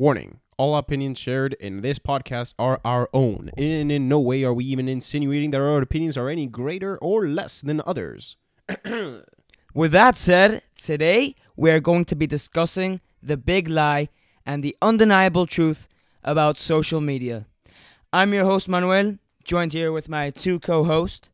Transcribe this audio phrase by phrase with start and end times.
[0.00, 4.54] Warning all opinions shared in this podcast are our own, and in no way are
[4.54, 8.36] we even insinuating that our opinions are any greater or less than others.
[9.74, 14.08] With that said, today we are going to be discussing the big lie
[14.46, 15.88] and the undeniable truth
[16.22, 17.46] about social media.
[18.12, 21.28] I'm your host, Manuel, joined here with my two co hosts.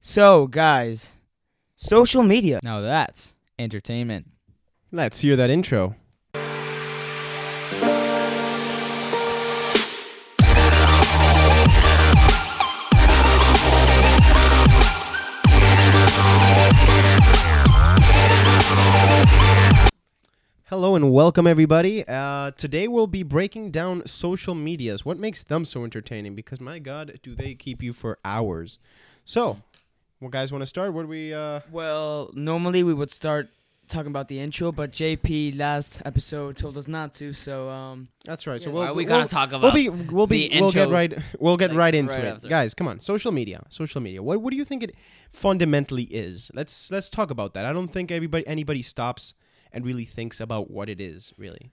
[0.00, 1.12] So, guys,
[1.76, 2.60] social media.
[2.64, 4.30] Now that's entertainment.
[4.90, 5.96] Let's hear that intro.
[20.98, 22.04] And welcome, everybody.
[22.08, 25.04] Uh, today we'll be breaking down social medias.
[25.04, 26.34] What makes them so entertaining?
[26.34, 28.80] Because my God, do they keep you for hours?
[29.24, 29.58] So,
[30.20, 30.92] well, guys, want to start?
[30.92, 31.32] What do we?
[31.32, 33.48] Uh, Well, normally we would start
[33.88, 38.48] talking about the intro, but JP last episode told us not to, so um that's
[38.48, 38.60] right.
[38.60, 40.72] So we'll, Why are we we'll, gonna talk about we'll be we'll be the we'll
[40.72, 42.48] get right we'll get like, right into right it, after?
[42.48, 42.74] guys.
[42.74, 44.20] Come on, social media, social media.
[44.20, 44.96] What what do you think it
[45.30, 46.50] fundamentally is?
[46.54, 47.64] Let's let's talk about that.
[47.64, 49.34] I don't think everybody anybody stops
[49.72, 51.34] and really thinks about what it is.
[51.38, 51.72] Really,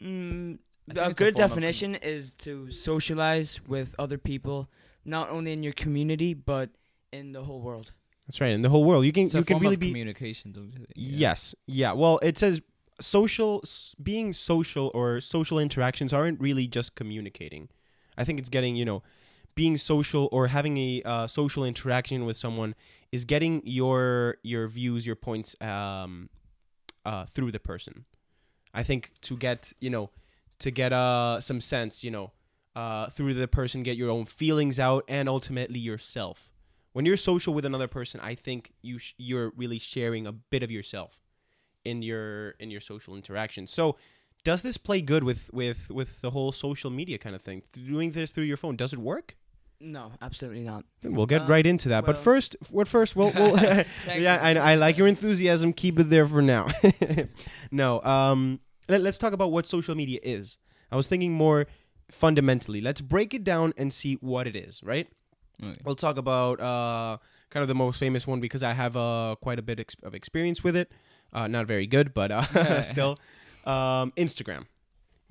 [0.00, 4.68] mm, a it's a good of definition is to socialize with other people,
[5.04, 6.70] not only in your community but
[7.12, 7.92] in the whole world.
[8.26, 8.52] that's right.
[8.52, 10.52] In the whole world, you can It's you a can really of be communication.
[10.52, 10.92] Don't you think?
[10.94, 11.18] Yeah.
[11.28, 11.54] Yes.
[11.66, 11.92] Yeah.
[11.92, 12.60] Well, it says
[13.00, 17.68] social s- being social or social interactions aren't really just communicating.
[18.16, 19.02] I think it's getting, you know,
[19.54, 22.74] being social or having a uh, social interaction with someone
[23.10, 26.28] is getting your your views, your points um
[27.04, 28.04] uh through the person.
[28.74, 30.10] I think to get, you know,
[30.60, 32.32] to get uh some sense, you know,
[32.74, 36.48] uh through the person get your own feelings out and ultimately yourself.
[36.92, 40.62] When you're social with another person, I think you sh- you're really sharing a bit
[40.62, 41.22] of yourself
[41.84, 43.66] in your in your social interaction.
[43.66, 43.96] So,
[44.44, 47.62] does this play good with with with the whole social media kind of thing?
[47.72, 49.36] Doing this through your phone, does it work?
[49.82, 50.84] No, absolutely not.
[51.02, 52.04] We'll get Um, right into that.
[52.06, 53.16] but first, what first?
[53.16, 53.56] We'll, we'll
[54.06, 54.38] yeah.
[54.40, 55.72] I, I like your enthusiasm.
[55.72, 56.68] Keep it there for now.
[57.70, 60.56] no, um, let, let's talk about what social media is.
[60.90, 61.66] I was thinking more
[62.10, 62.80] fundamentally.
[62.80, 64.82] Let's break it down and see what it is.
[64.82, 65.08] Right?
[65.62, 65.76] Okay.
[65.84, 67.18] We'll talk about uh,
[67.50, 70.14] kind of the most famous one because I have uh, quite a bit ex- of
[70.14, 70.92] experience with it.
[71.32, 73.16] Uh, not very good, but uh, still.
[73.64, 74.66] Um, Instagram.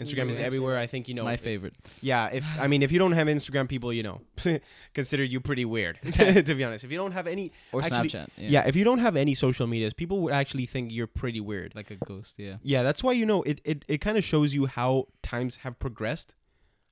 [0.01, 0.77] Instagram is everywhere.
[0.77, 1.23] I think you know.
[1.23, 1.75] My if- favorite.
[2.01, 4.21] Yeah, if I mean, if you don't have Instagram, people, you know,
[4.93, 5.99] consider you pretty weird.
[6.13, 8.27] to be honest, if you don't have any, Or Actually, Snapchat.
[8.37, 8.49] yeah.
[8.49, 8.67] Yeah.
[8.67, 11.73] if you don't have any social medias, people would actually think you're pretty weird.
[11.75, 12.35] Like a ghost.
[12.37, 12.55] Yeah.
[12.63, 13.61] Yeah, that's why you know it.
[13.63, 16.35] It, it kind of shows you how times have progressed,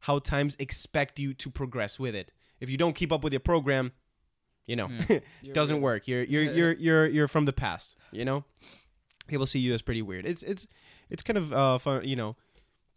[0.02, 2.32] how times expect you to progress with it.
[2.60, 3.92] If you don't keep up with your program,
[4.66, 5.54] you know, Yeah.
[5.54, 5.84] Doesn't weird.
[5.84, 6.08] work.
[6.08, 7.96] You're you're you're you're you're from the past.
[8.12, 8.44] You know,
[9.28, 10.26] people see you as pretty weird.
[10.28, 10.68] It's it's
[11.10, 12.04] it's kind of uh fun.
[12.06, 12.36] You know,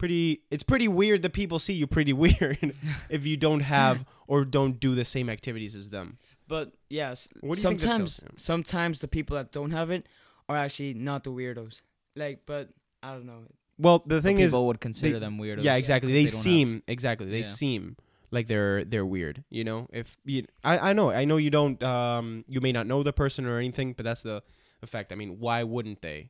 [0.03, 0.41] pretty.
[0.51, 2.73] It's pretty weird that people see you pretty weird
[3.09, 6.17] if you don't have or don't do the same activities as them.
[6.47, 10.07] But yes, What do you think that sometimes sometimes the people that don't have it
[10.49, 11.81] are actually not the weirdos.
[12.15, 12.69] Like, but
[13.01, 13.43] I don't know.
[13.79, 15.63] Well, the But thing is, people would consider they- them weirdos.
[15.63, 16.11] yeah, exactly.
[16.11, 17.27] They, they don't have- seem exactly.
[17.29, 17.43] They Yeah.
[17.61, 17.97] seem
[18.29, 19.43] like they're they're weird.
[19.49, 22.85] You know, if you, I I know I know you don't um you may not
[22.87, 24.43] know the person or anything, but that's the
[24.81, 25.11] effect.
[25.11, 26.29] I mean, why wouldn't they?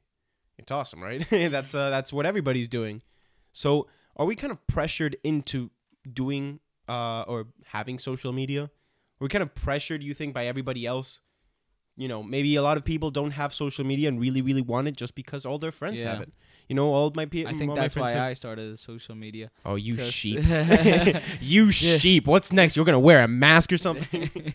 [0.60, 1.26] It's awesome, right?
[1.32, 3.02] that's uh, that's what everybody's doing.
[3.54, 5.72] So, are we kind of pressured into
[6.12, 6.60] doing
[6.90, 8.64] uh or having social media?
[8.64, 8.70] Are
[9.22, 11.20] we kind of pressured, you think, by everybody else?
[11.96, 14.88] You know, maybe a lot of people don't have social media and really, really want
[14.88, 16.10] it just because all their friends Yeah.
[16.14, 16.34] have it.
[16.68, 17.54] You know, all my people.
[17.54, 19.52] I think that's why I started social media.
[19.64, 20.40] Oh, you sheep.
[21.40, 22.26] you sheep.
[22.26, 22.76] What's next?
[22.76, 24.54] You're gonna wear a mask or something?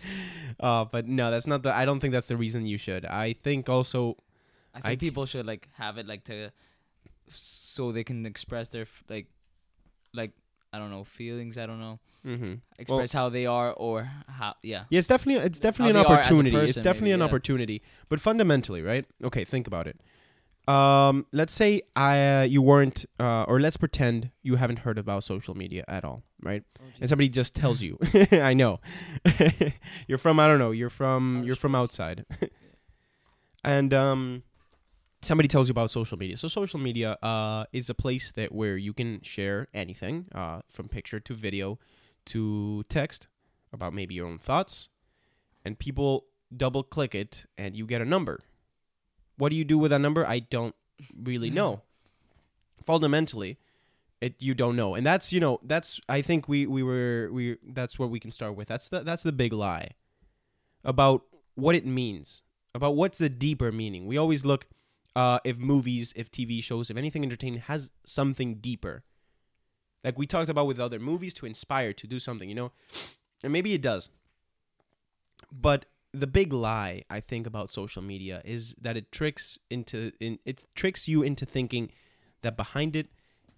[0.60, 1.72] uh, but no, that's not the.
[1.72, 3.04] I don't think that's the reason you should.
[3.04, 4.16] I think also.
[4.74, 6.50] I think people should like have it like to,
[7.72, 9.26] so they can express their f- like,
[10.12, 10.32] like
[10.72, 11.56] I don't know feelings.
[11.56, 14.84] I don't know hmm express how they are or how yeah.
[14.90, 16.56] Yeah, it's definitely it's definitely How an they are as a opportunity.
[16.70, 17.24] it's definitely maybe, an yeah.
[17.26, 17.82] opportunity.
[18.08, 19.04] But fundamentally, right?
[19.24, 19.98] Okay, think about it.
[20.68, 25.24] Um, let's say I uh, you weren't, uh, or let's pretend you haven't heard about
[25.24, 26.62] social media at all, right?
[27.00, 27.98] and somebody just tells you
[28.32, 28.78] i know
[30.06, 32.24] you're from i don't know you're from Outer you're from outside
[33.64, 34.42] and um
[35.22, 36.36] somebody tells you about social media.
[36.36, 40.88] So social media uh is a place that where you can share anything uh from
[40.88, 41.78] picture to video
[42.26, 43.28] to text
[43.72, 44.88] about maybe your own thoughts
[45.64, 46.24] and people
[46.54, 48.40] double click it and you get a number.
[49.36, 50.26] What do you do with that number?
[50.26, 50.74] I don't
[51.16, 51.82] really know.
[52.84, 53.58] Fundamentally
[54.20, 54.94] it you don't know.
[54.94, 58.30] And that's you know that's i think we we were we that's what we can
[58.30, 58.68] start with.
[58.68, 59.90] That's the that's the big lie
[60.84, 61.22] about
[61.54, 62.42] what it means
[62.74, 64.06] about what's the deeper meaning.
[64.06, 64.66] We always look
[65.14, 69.02] uh, if movies, if TV shows, if anything entertaining has something deeper.
[70.04, 72.72] Like we talked about with other movies to inspire to do something, you know?
[73.42, 74.08] And maybe it does.
[75.50, 80.38] But the big lie I think about social media is that it tricks into in
[80.44, 81.90] it tricks you into thinking
[82.42, 83.08] that behind it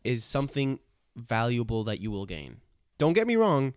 [0.05, 0.79] is something
[1.17, 2.61] valuable that you will gain.
[2.99, 3.75] Don't get me wrong,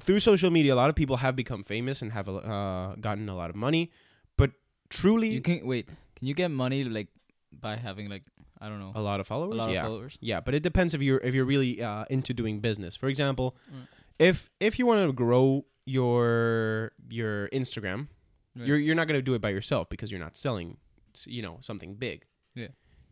[0.00, 3.34] through social media a lot of people have become famous and have uh, gotten a
[3.34, 3.90] lot of money,
[4.36, 4.52] but
[4.88, 5.88] truly You can't wait.
[6.18, 7.08] Can you get money like
[7.52, 8.24] by having like
[8.60, 9.80] I don't know a lot of followers, a lot yeah.
[9.80, 10.18] of followers?
[10.20, 12.96] Yeah, but it depends if you're if you're really uh, into doing business.
[12.96, 13.86] For example, Mm.
[14.18, 18.08] if if you want to grow your your Instagram,
[18.54, 20.76] you're you're not going to do it by yourself because you're not selling,
[21.26, 22.24] you know, something big.
[22.54, 22.68] Yeah.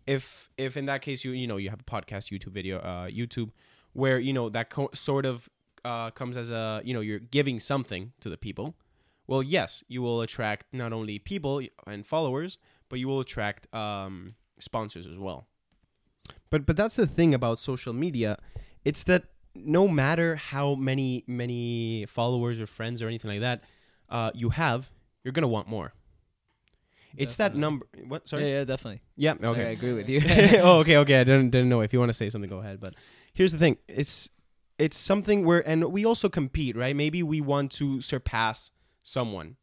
[0.07, 3.09] If if in that case you you know you have a podcast, YouTube video, uh,
[3.09, 3.51] YouTube,
[3.93, 5.49] where you know that co- sort of
[5.85, 8.75] uh, comes as a you know you're giving something to the people.
[9.29, 14.35] Well, yes, you will attract not only people and followers, but you will attract um,
[14.59, 15.47] sponsors as well.
[16.51, 18.39] But but that's the thing about social media,
[18.85, 19.25] it's that
[19.55, 23.63] no matter how many many followers or friends or anything like that
[24.09, 24.91] uh, you have,
[25.25, 25.93] you're gonna want more.
[27.17, 27.87] It's that number.
[28.07, 28.29] What?
[28.29, 28.45] Sorry.
[28.45, 29.01] Yeah, yeah, definitely.
[29.17, 29.35] Yeah.
[29.43, 29.69] Okay.
[29.69, 30.21] I agree with you.
[30.63, 31.21] oh, okay, okay.
[31.21, 32.51] I didn't didn't know if you want to say something.
[32.51, 32.81] Go ahead.
[32.81, 32.95] But
[33.33, 33.79] here's the thing.
[33.89, 34.29] It's
[34.79, 36.95] it's something where, and we also compete, right?
[36.95, 38.71] Maybe we want to surpass
[39.03, 39.57] someone.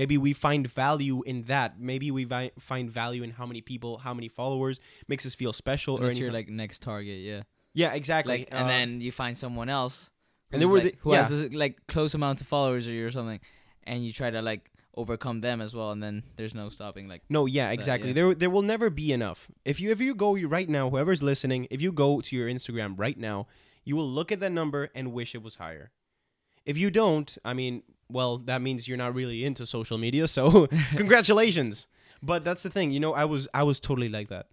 [0.00, 1.70] Maybe we find value in that.
[1.90, 4.76] Maybe we vi- find value in how many people, how many followers
[5.12, 6.22] makes us feel special or Unless anything.
[6.24, 7.42] you're like next target, yeah.
[7.82, 8.38] yeah, exactly.
[8.38, 10.10] Like, and Uh, then you find someone else,
[10.52, 13.06] And who's, were like, the- who has this, like close amounts of followers or you
[13.06, 13.40] or something,
[13.84, 14.70] and you try to like
[15.02, 17.06] overcome them as well, and then there's no stopping.
[17.12, 18.08] Like, No, yeah, exactly.
[18.10, 18.14] yeah.
[18.18, 19.40] There there will never be enough.
[19.64, 22.90] If you if you go right now, whoever's listening, if you go to your Instagram
[22.98, 23.46] right now,
[23.88, 25.86] you will look at that number and wish it was higher.
[26.64, 30.66] If you don't, I mean, well, that means you're not really into social media, so
[30.96, 31.86] congratulations.
[32.22, 34.46] But that's the thing, you know, I was I was totally like that.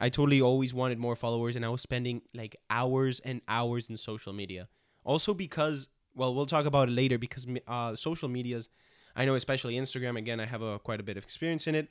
[0.00, 3.96] I totally always wanted more followers and I was spending like hours and hours in
[3.96, 4.68] social media.
[5.04, 8.68] Also because well, we'll talk about it later because uh, social medias
[9.14, 11.88] I know especially Instagram again I have a quite a bit of experience in it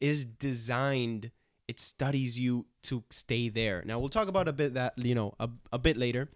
[0.00, 1.30] is designed
[1.68, 3.82] it studies you to stay there.
[3.86, 6.28] Now we'll talk about a bit that you know a, a bit later.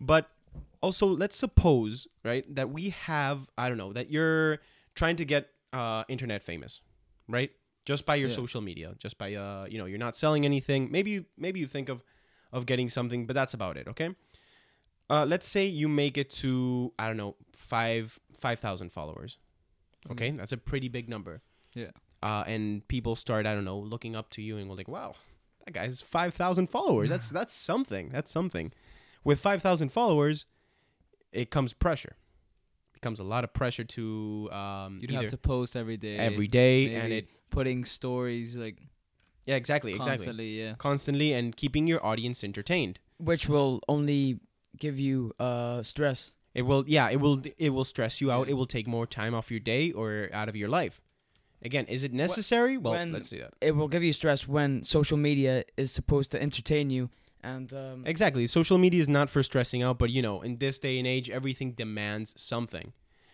[0.00, 0.30] But
[0.80, 4.58] also let's suppose, right, that we have I don't know, that you're
[4.94, 6.80] trying to get uh internet famous,
[7.28, 7.50] right?
[7.84, 8.36] Just by your Yeah.
[8.36, 10.90] social media, just by uh you know, you're not selling anything.
[10.90, 12.04] Maybe you maybe you think of
[12.52, 14.10] of getting something, but that's about it, okay?
[15.10, 19.38] Uh let's say you make it to I don't know, 5 5,000 followers.
[20.10, 20.30] Okay?
[20.30, 21.42] That's a pretty big number
[21.74, 21.90] yeah,
[22.22, 25.14] uh, and people start I don't know looking up to you and go like, wow,
[25.64, 27.08] that guy's five thousand followers.
[27.14, 28.10] That's that's something.
[28.10, 28.72] That's something.
[29.24, 30.46] With five thousand followers,
[31.32, 32.16] it comes pressure.
[32.90, 36.48] It becomes a lot of pressure to um, you'd have to post every day, every
[36.48, 38.78] day and it putting stories like
[39.46, 40.60] yeah exactly exactly constantly.
[40.60, 42.98] Yeah, constantly and keeping your audience entertained.
[43.18, 44.40] which will only
[44.76, 46.32] give you uh stress.
[46.54, 48.46] It will yeah it will it will stress you out.
[48.46, 48.52] Yeah.
[48.52, 51.00] It will take more time off your day or out of your life.
[51.64, 52.76] Again, is it necessary?
[52.76, 53.54] well, let's see that.
[53.60, 57.08] It will give you stress when social media is supposed to entertain you
[57.42, 58.46] and um, Exactly.
[58.46, 61.28] Social media is not for stressing out, but you know, in this day and age,
[61.30, 62.92] everything demands something.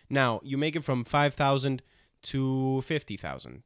[0.09, 1.81] Now, you make it from 5,000
[2.23, 3.63] to 50,000.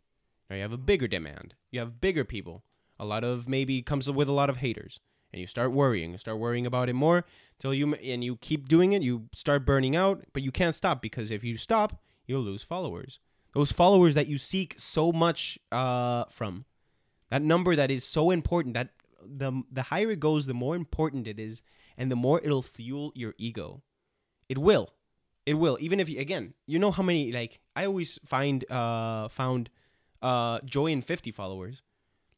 [0.50, 1.56] Now you have a bigger demand.
[1.72, 2.63] You have bigger people.
[3.00, 5.00] A lot of maybe comes with a lot of haters.
[5.31, 6.12] And you start worrying.
[6.12, 7.25] You start worrying about it more
[7.60, 11.02] till you and you keep doing it, you start burning out, but you can't stop
[11.02, 13.19] because if you stop, you'll lose followers.
[13.54, 16.66] Those followers that you seek so much uh, from.
[17.30, 18.90] That number that is so important that
[19.25, 21.61] the the higher it goes, the more important it is,
[21.97, 23.81] and the more it'll fuel your ego.
[24.49, 24.94] It will,
[25.45, 25.77] it will.
[25.80, 29.69] Even if you again, you know how many like I always find uh found
[30.21, 31.81] uh joy in fifty followers.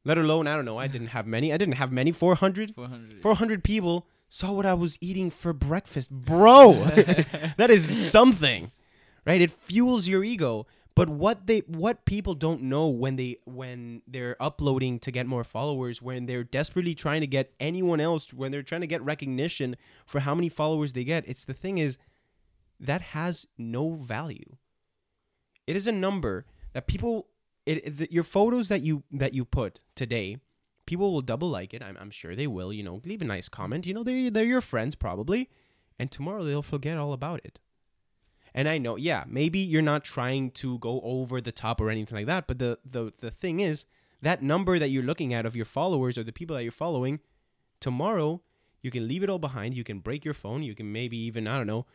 [0.03, 0.77] Let alone I don't know.
[0.77, 1.51] I didn't have many.
[1.51, 2.11] I didn't have many.
[2.11, 3.21] 400, four hundred.
[3.21, 6.73] 400 people saw what I was eating for breakfast, bro.
[7.57, 8.71] that is something,
[9.25, 9.41] right?
[9.41, 10.67] It fuels your ego.
[10.95, 15.43] But what they what people don't know when they when they're uploading to get more
[15.43, 19.75] followers, when they're desperately trying to get anyone else, when they're trying to get recognition
[20.05, 21.97] for how many followers they get, it's the thing is
[22.79, 24.55] that has no value.
[25.67, 27.27] It is a number that people
[27.65, 30.37] it, the, your photos that you that you put today,
[30.85, 31.83] people will double like it.
[31.83, 32.71] I'm, I'm sure they will.
[32.71, 33.85] You know, leave a nice comment.
[33.85, 35.49] You know, they they're your friends probably,
[35.99, 37.59] and tomorrow they'll forget all about it.
[38.57, 42.15] And I know, yeah, maybe you're not trying to go over the top or anything
[42.15, 43.85] like that, but the the the thing is
[44.21, 47.19] that number that you're looking at of your followers or the people that you're following,
[47.81, 48.41] tomorrow
[48.81, 49.75] you can leave it all behind.
[49.75, 50.63] You can break your phone.
[50.63, 51.85] You can maybe even I don't know,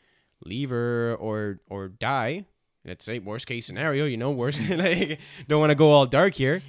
[0.44, 2.44] leave her or or die.
[2.84, 4.60] Let's say worst case scenario, you know, worst.
[4.68, 6.62] like, don't want to go all dark here.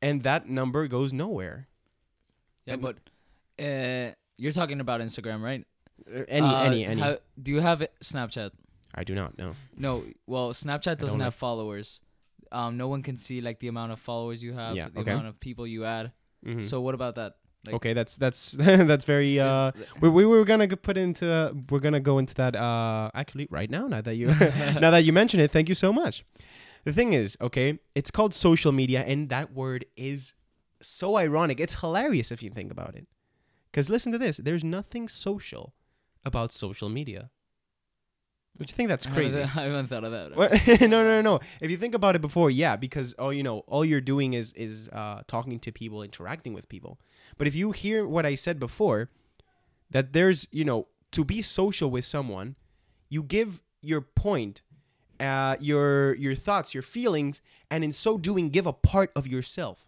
[0.00, 1.68] and that number goes nowhere.
[2.66, 2.96] Yeah, but
[3.58, 5.64] uh, you're talking about Instagram, right?
[6.28, 7.00] Any, Uh, any, any.
[7.00, 8.50] how- do you have Snapchat?
[8.96, 9.52] I do not know.
[9.76, 10.04] No.
[10.26, 12.00] Well, Snapchat doesn't have followers.
[12.52, 15.10] Um, no one can see like the amount of followers you have, Yeah, the okay.
[15.12, 16.12] amount of people you add.
[16.44, 16.64] Mhm.
[16.64, 17.34] So what about that?
[17.66, 18.52] like- okay, that's that's
[18.90, 19.40] that's very.
[19.40, 23.10] Uh, we, we were gonna g- put into uh, we're gonna go into that uh
[23.14, 24.26] actually right now now that you
[24.80, 26.24] now that you mention it thank you so much
[26.84, 30.34] the thing is okay it's called social media and that word is
[30.80, 33.08] so ironic it's hilarious if you think about it
[33.72, 35.74] because listen to this there's nothing social
[36.24, 37.30] about social media
[38.58, 40.80] don't you think that's I haven't- crazy I haven't thought of that.
[40.80, 41.40] no, no, no, no.
[41.60, 44.52] If you think about it before, yeah, because oh, you know, all you're doing is
[44.54, 46.98] is uh, talking to people, interacting with people.
[47.38, 49.10] But if you hear what I said before,
[49.90, 52.56] that there's you know to be social with someone,
[53.08, 54.62] you give your point,
[55.20, 59.86] uh, your your thoughts, your feelings, and in so doing, give a part of yourself.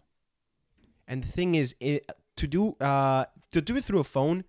[1.06, 4.44] And the thing is, it, to do uh, to do it through a phone,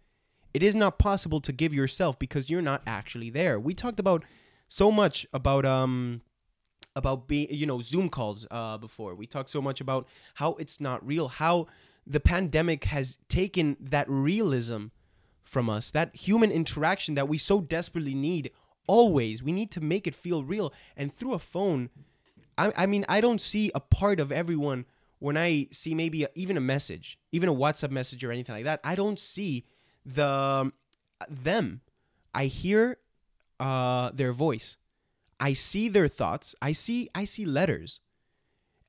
[0.54, 3.60] it is not possible to give yourself because you're not actually there.
[3.60, 4.24] We talked about
[4.68, 6.22] so much about um
[6.96, 9.16] about being you know Zoom calls uh before.
[9.16, 11.68] We talked so much about how it's not real, how
[12.06, 14.88] the pandemic has taken that realism
[15.44, 18.52] from us, that human interaction that we so desperately need
[18.88, 19.44] always.
[19.44, 20.74] We need to make it feel real.
[20.98, 21.90] And through a phone,
[22.58, 24.86] I, I mean, I don't see a part of everyone
[25.20, 28.64] when I see maybe a, even a message, even a WhatsApp message or anything like
[28.64, 28.80] that.
[28.84, 29.66] I don't see
[30.06, 30.72] the
[31.30, 31.82] them.
[32.34, 32.98] I hear
[33.60, 34.78] uh, their voice.
[35.40, 36.56] I see their thoughts.
[36.62, 38.00] I see I see letters.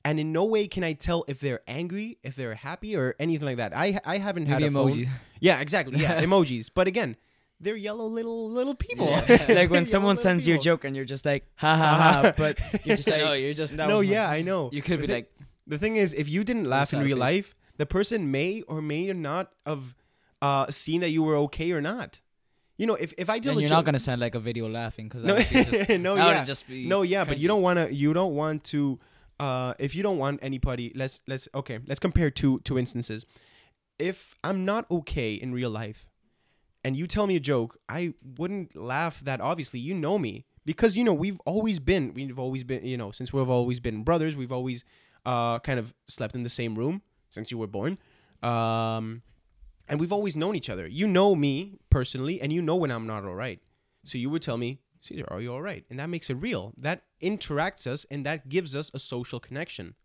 [0.04, 3.44] And in no way can I tell if they're angry, if they're happy, or anything
[3.46, 3.76] like that.
[3.76, 4.92] I I haven't Maybe had a phone.
[4.92, 5.08] emojis.
[5.40, 5.98] Yeah, exactly.
[5.98, 6.70] Yeah, emojis.
[6.74, 7.16] But again,
[7.60, 9.06] they're yellow little little people.
[9.48, 12.32] like when someone little sends you a joke and you're just like, ha ha ha,
[12.38, 14.70] but you're just like, no, you're just That No, was my- yeah, I know.
[14.72, 15.32] you could The be thi- like,
[15.66, 17.20] the thing is, if you didn't laugh in real face.
[17.20, 19.94] life, the person may or may not have
[20.42, 22.20] uh, seen that you were okay or not.
[22.76, 24.68] You know, if if I tell then you're joke, not gonna send like a video
[24.68, 27.92] laughing because no, just, no, yeah, just be no, yeah, but you don't want to.
[27.92, 28.98] You don't want to.
[29.38, 33.26] Uh, if you don't want anybody, let's let's okay, let's compare two two instances.
[33.98, 36.06] If I'm not okay in real life,
[36.82, 39.80] and you tell me a joke, I wouldn't laugh that obviously.
[39.80, 43.32] You know me because you know we've always been we've always been you know since
[43.32, 44.36] we've always been brothers.
[44.36, 44.84] We've always
[45.26, 47.98] uh kind of slept in the same room since you were born.
[48.42, 49.22] Um,
[49.90, 50.86] and we've always known each other.
[50.86, 53.60] You know me personally, and you know when I'm not all right.
[54.04, 55.84] So you would tell me, Caesar, are you all right?
[55.90, 56.72] And that makes it real.
[56.78, 59.96] That interacts us, and that gives us a social connection.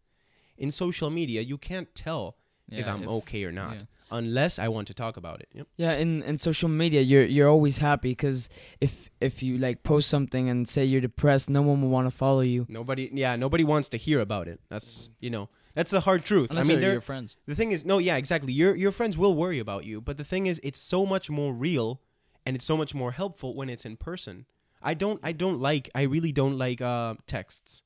[0.57, 2.35] In social media, you can't tell
[2.71, 3.81] if I'm okay or not yeah.
[4.09, 5.49] unless I want to talk about it.
[5.53, 5.67] Yep.
[5.77, 8.49] Yeah, in, in social media, you're you're always happy because
[8.81, 12.11] if if you like post something and say you're depressed, no one will want to
[12.11, 12.65] follow you.
[12.67, 14.59] Nobody, yeah, nobody wants to hear about it.
[14.67, 16.49] That's you know, that's the hard truth.
[16.49, 17.37] Unless I mean, they're your friends.
[17.45, 18.53] The thing is, no, yeah, exactly.
[18.53, 21.53] Your your friends will worry about you, but the thing is, it's so much more
[21.53, 22.01] real,
[22.45, 24.45] and it's so much more helpful when it's in person.
[24.81, 27.81] I don't, I don't like, I really don't like uh, texts,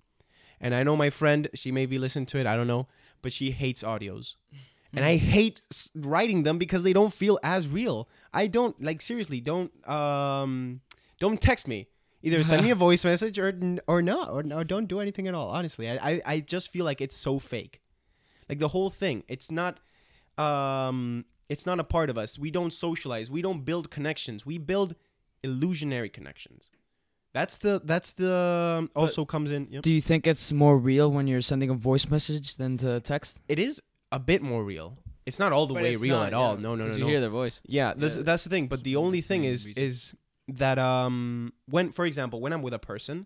[0.61, 2.87] and I know my friend, she maybe listened to it, I don't know,
[3.21, 4.35] but she hates audios,
[4.93, 5.61] and I hate
[5.95, 8.07] writing them because they don't feel as real.
[8.33, 10.81] I don't like seriously, don't um,
[11.19, 11.87] don't text me.
[12.21, 13.53] Either send me a voice message or
[13.87, 15.49] or not, or, or don't do anything at all.
[15.49, 17.81] Honestly, I, I I just feel like it's so fake
[18.49, 19.77] like the whole thing it's not
[20.37, 24.57] um it's not a part of us we don't socialize we don't build connections we
[24.57, 24.95] build
[25.43, 26.69] illusionary connections
[27.33, 28.33] that's the that's the
[28.79, 29.83] um, also comes in yep.
[29.83, 33.39] Do you think it's more real when you're sending a voice message than to text?
[33.47, 33.79] it is
[34.11, 34.97] a bit more real
[35.27, 36.97] it's not all the But way real not, at all yeah, no no no 'Cause
[36.97, 37.61] no you hear their voice.
[37.65, 38.23] yeah, that's, Yeah.
[38.23, 38.65] that's the thing.
[38.67, 39.83] But the only thing is reason.
[39.83, 40.15] is
[40.57, 43.25] that um when for example when I'm with a person,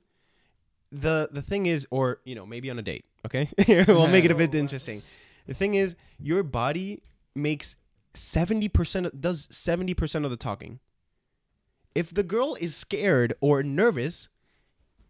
[0.92, 3.50] the the thing is or you know maybe on a date, okay,
[3.88, 5.02] we'll make it a bit interesting.
[5.48, 7.02] The thing is your body
[7.36, 7.76] makes
[8.14, 10.80] seventy percent does seventy percent of the talking.
[11.96, 14.30] If the girl is scared or nervous,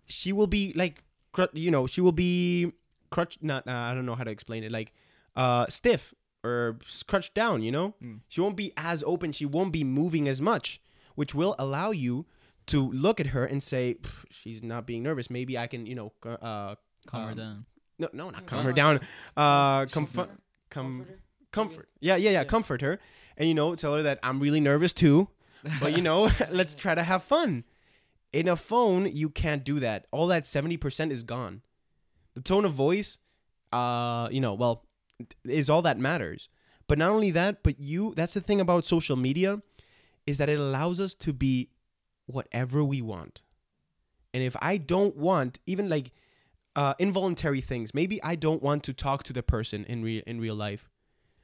[0.06, 1.04] she will be like
[1.54, 2.72] you know she will be
[3.10, 4.94] crutch not uh, I don't know how to explain it like
[5.36, 8.20] uh stiff or scrunched down you know Mm.
[8.28, 10.80] she won't be as open she won't be moving as much
[11.16, 12.26] which will allow you
[12.68, 13.98] to look at her and say
[14.30, 15.30] she's not being nervous.
[15.30, 16.76] Maybe I can you know uh
[17.08, 17.66] Calm her um, down.
[18.00, 19.00] no no not calm her down.
[19.36, 20.40] uh she's comfort not-
[20.70, 21.06] com-
[21.52, 23.00] comfort yeah, yeah yeah comfort her.
[23.38, 25.28] And you know tell her that I'm really nervous too.
[25.82, 27.64] But you know let's try to have fun.
[28.32, 30.08] In a phone you can't do that.
[30.12, 31.62] All that 70% is gone.
[32.36, 33.20] The tone of voice
[33.74, 34.86] uh you know well
[35.44, 36.48] is all that matters.
[36.88, 39.62] But not only that but you that's the thing about social media
[40.26, 41.70] is that it allows us to be
[42.26, 43.42] whatever we want
[44.34, 46.12] and if i don't want even like
[46.76, 47.94] uh, involuntary things.
[47.94, 50.90] Maybe I don't want to talk to the person in real in real life.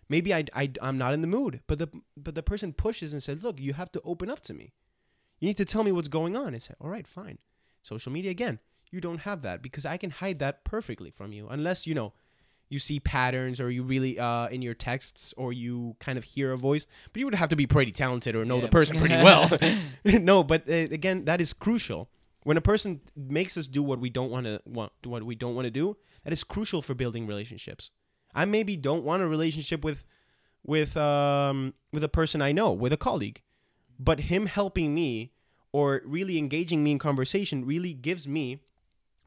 [0.07, 3.21] Maybe I, I I'm not in the mood, but the but the person pushes and
[3.21, 4.73] says, "Look, you have to open up to me.
[5.39, 7.37] You need to tell me what's going on." I say, "All right, fine."
[7.83, 8.59] Social media again.
[8.91, 12.13] You don't have that because I can hide that perfectly from you, unless you know
[12.69, 16.51] you see patterns or you really uh, in your texts or you kind of hear
[16.51, 16.85] a voice.
[17.11, 19.49] But you would have to be pretty talented or know the person pretty well.
[20.05, 22.09] no, but uh, again, that is crucial.
[22.43, 25.55] When a person makes us do what we don't want to want, what we don't
[25.55, 27.89] want to do, that is crucial for building relationships.
[28.33, 30.05] I maybe don't want a relationship with,
[30.63, 33.41] with um with a person I know, with a colleague,
[33.99, 35.31] but him helping me
[35.71, 38.59] or really engaging me in conversation really gives me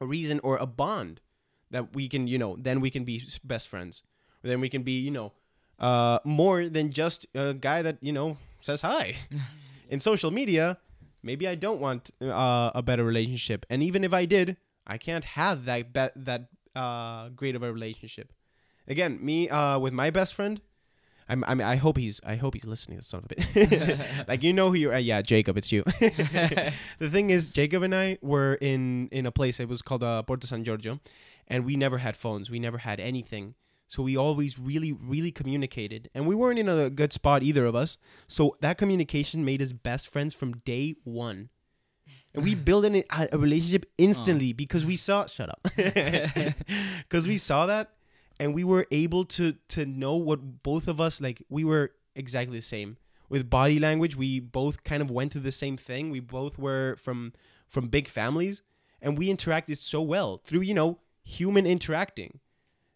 [0.01, 1.21] a reason or a bond
[1.73, 4.03] that we can, you know, then we can be best friends,
[4.45, 5.33] or then we can be, you know,
[5.79, 9.17] uh, more than just a guy that you know says hi.
[9.91, 10.79] in social media,
[11.23, 15.25] maybe I don't want uh, a better relationship, and even if I did, I can't
[15.25, 18.33] have that be- that uh, great of a relationship.
[18.87, 20.61] Again, me uh, with my best friend.
[21.29, 22.21] I'm, I mean, I hope he's.
[22.27, 24.01] I hope he's listening to son of a bit.
[24.29, 24.99] like you know who you are.
[24.99, 25.83] Yeah, Jacob, it's you.
[26.99, 29.61] the thing is, Jacob and I were in in a place.
[29.61, 31.01] It was called uh, Porto San Giorgio,
[31.53, 32.51] and we never had phones.
[32.51, 33.55] We never had anything.
[33.87, 37.75] So we always really, really communicated, and we weren't in a good spot either of
[37.75, 37.99] us.
[38.27, 41.51] So that communication made us best friends from day one,
[42.33, 45.27] and we built an, a, relationship instantly because we saw.
[45.27, 45.69] Shut up.
[47.03, 47.91] Because we saw that,
[48.41, 51.43] and we were able to to know what both of us like.
[51.51, 52.97] We were exactly the same
[53.29, 54.17] with body language.
[54.17, 56.11] We both kind of went to the same thing.
[56.11, 57.35] We both were from
[57.69, 58.63] from big families,
[59.03, 62.41] and we interacted so well through you know human interacting.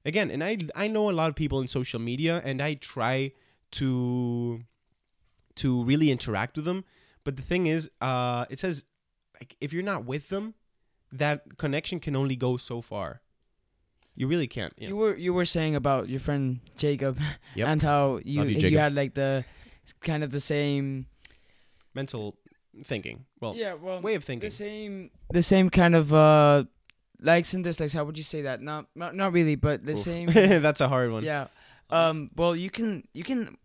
[0.04, 3.32] Again and i i know a lot of people in social media and i try
[3.72, 4.60] to
[5.56, 6.84] to really interact with them.
[7.24, 8.84] But the thing is uh it says
[9.40, 10.54] like if you're not with them
[11.12, 13.20] that connection can only go so far.
[14.14, 17.18] You really can't you You were you were saying about your friend Jacob
[17.54, 17.68] Yep.
[17.72, 19.44] and how you you, you, had like the
[20.00, 21.06] kind of the same
[21.94, 22.36] mental
[22.84, 23.26] thinking.
[23.40, 24.46] Well yeah well way of thinking.
[24.46, 26.64] the same the same kind of uh
[27.20, 27.92] likes and dislikes.
[27.92, 28.60] How would you say that?
[28.60, 29.98] Not not, not really, but the Oof.
[29.98, 30.28] same.
[30.32, 31.48] that's a hard one yeah.
[31.90, 32.30] Um.
[32.36, 33.56] Well, you can you can.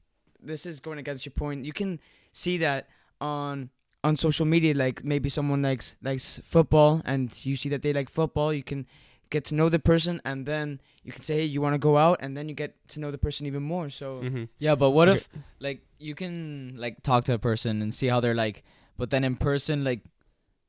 [0.41, 1.65] This is going against your point.
[1.65, 1.99] You can
[2.33, 2.87] see that
[3.19, 3.69] on
[4.03, 4.73] on social media.
[4.73, 8.53] Like maybe someone likes likes football, and you see that they like football.
[8.53, 8.85] You can
[9.29, 11.97] get to know the person, and then you can say, "Hey, you want to go
[11.97, 13.89] out?" And then you get to know the person even more.
[13.89, 15.17] So hmm Yeah, but what Okay.
[15.17, 18.63] if like you can like talk to a person and see how they're like,
[18.97, 20.01] but then in person like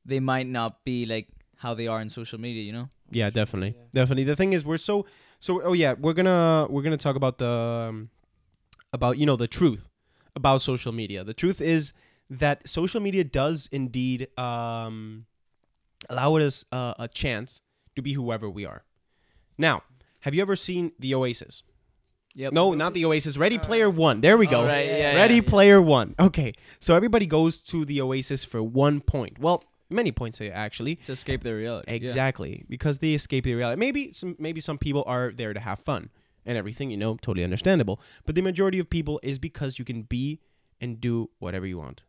[0.05, 2.89] they might not be like how they are in social media, you know?
[3.11, 3.83] Yeah, definitely, Yeah.
[3.93, 4.23] definitely.
[4.25, 5.05] The thing is, we're so
[5.39, 5.61] so.
[5.61, 8.09] Oh yeah, we're gonna we're gonna talk about the um,
[8.91, 9.87] about you know the truth
[10.35, 11.23] about social media.
[11.23, 11.93] The truth is
[12.29, 15.25] that social media does indeed um,
[16.09, 17.61] allow us uh, a chance
[17.95, 18.83] to be whoever we are.
[19.57, 19.83] Now,
[20.21, 21.61] have you ever seen the Oasis?
[22.35, 22.53] Yep.
[22.53, 23.37] No, not the Oasis.
[23.37, 24.21] Ready Player One.
[24.21, 24.65] There we go.
[24.65, 25.41] Right, yeah, Ready yeah.
[25.45, 26.15] Player One.
[26.19, 29.37] Okay, so everybody goes to the Oasis for one point.
[29.37, 30.95] Well, many points actually.
[31.07, 31.89] To escape their reality.
[31.91, 31.95] yeah.
[31.95, 33.79] Exactly, because they escape the reality.
[33.79, 36.09] Maybe some maybe some people are there to have fun
[36.45, 37.99] and everything, you know, totally understandable.
[38.25, 40.39] But the majority of people is because you can be
[40.81, 42.01] and do whatever you want.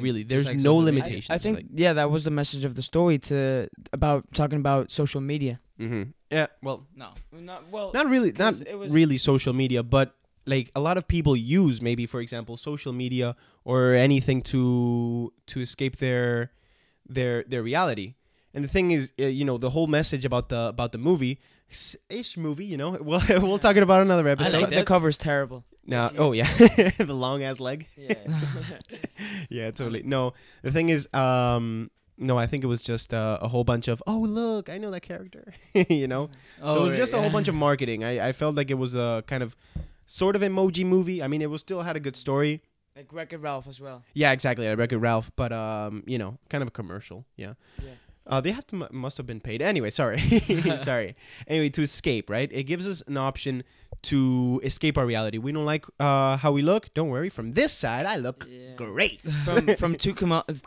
[0.00, 0.90] Really, there's like no social media.
[1.02, 1.30] I, limitations.
[1.30, 4.90] I think like- yeah, that was the message of the story to about talking about
[4.90, 5.60] social media.
[5.78, 6.12] Mhm.
[6.30, 7.10] Yeah, well, No.
[7.32, 7.92] Not well.
[7.94, 11.36] not really, not 'cause it was- really social media, but like a lot of people
[11.36, 16.50] use maybe, for example, social media or anything to to escape their
[17.08, 18.14] their their reality.
[18.54, 21.40] And the thing is, uh, you know, the whole message about the about the movie,
[21.70, 24.60] s- ish movie, you know, we'll we'll talk about another I episode.
[24.60, 24.86] like the that.
[24.86, 25.64] cover's terrible.
[25.84, 26.20] Now, Yeah.
[26.20, 26.50] oh yeah,
[26.98, 27.86] the long ass leg.
[27.96, 28.14] Yeah.
[29.48, 30.02] yeah, totally.
[30.02, 33.88] No, the thing is, um, no, I think it was just uh, a whole bunch
[33.88, 35.52] of, oh look, I know that character,
[35.88, 36.30] you know.
[36.62, 38.04] Oh, so it was right, just a whole bunch of marketing.
[38.04, 39.54] I, I felt like it was a kind of
[40.06, 41.22] sort of emoji movie.
[41.22, 42.62] I mean, it was still had a good story.
[42.96, 44.02] Like Wreck It Ralph as well.
[44.14, 44.66] Yeah, exactly.
[44.68, 47.24] I reckon Ralph, but um, you know, kind of a commercial.
[47.36, 47.54] Yeah.
[47.82, 47.90] Yeah.
[48.28, 49.88] Uh, they have to mu- must have been paid anyway.
[49.90, 50.18] Sorry,
[50.82, 51.14] sorry.
[51.46, 52.50] Anyway, to escape, right?
[52.52, 53.62] It gives us an option
[54.02, 55.38] to escape our reality.
[55.38, 56.92] We don't like uh, how we look.
[56.94, 57.28] Don't worry.
[57.28, 59.20] From this side, I look great.
[59.20, 60.42] from from two kilo-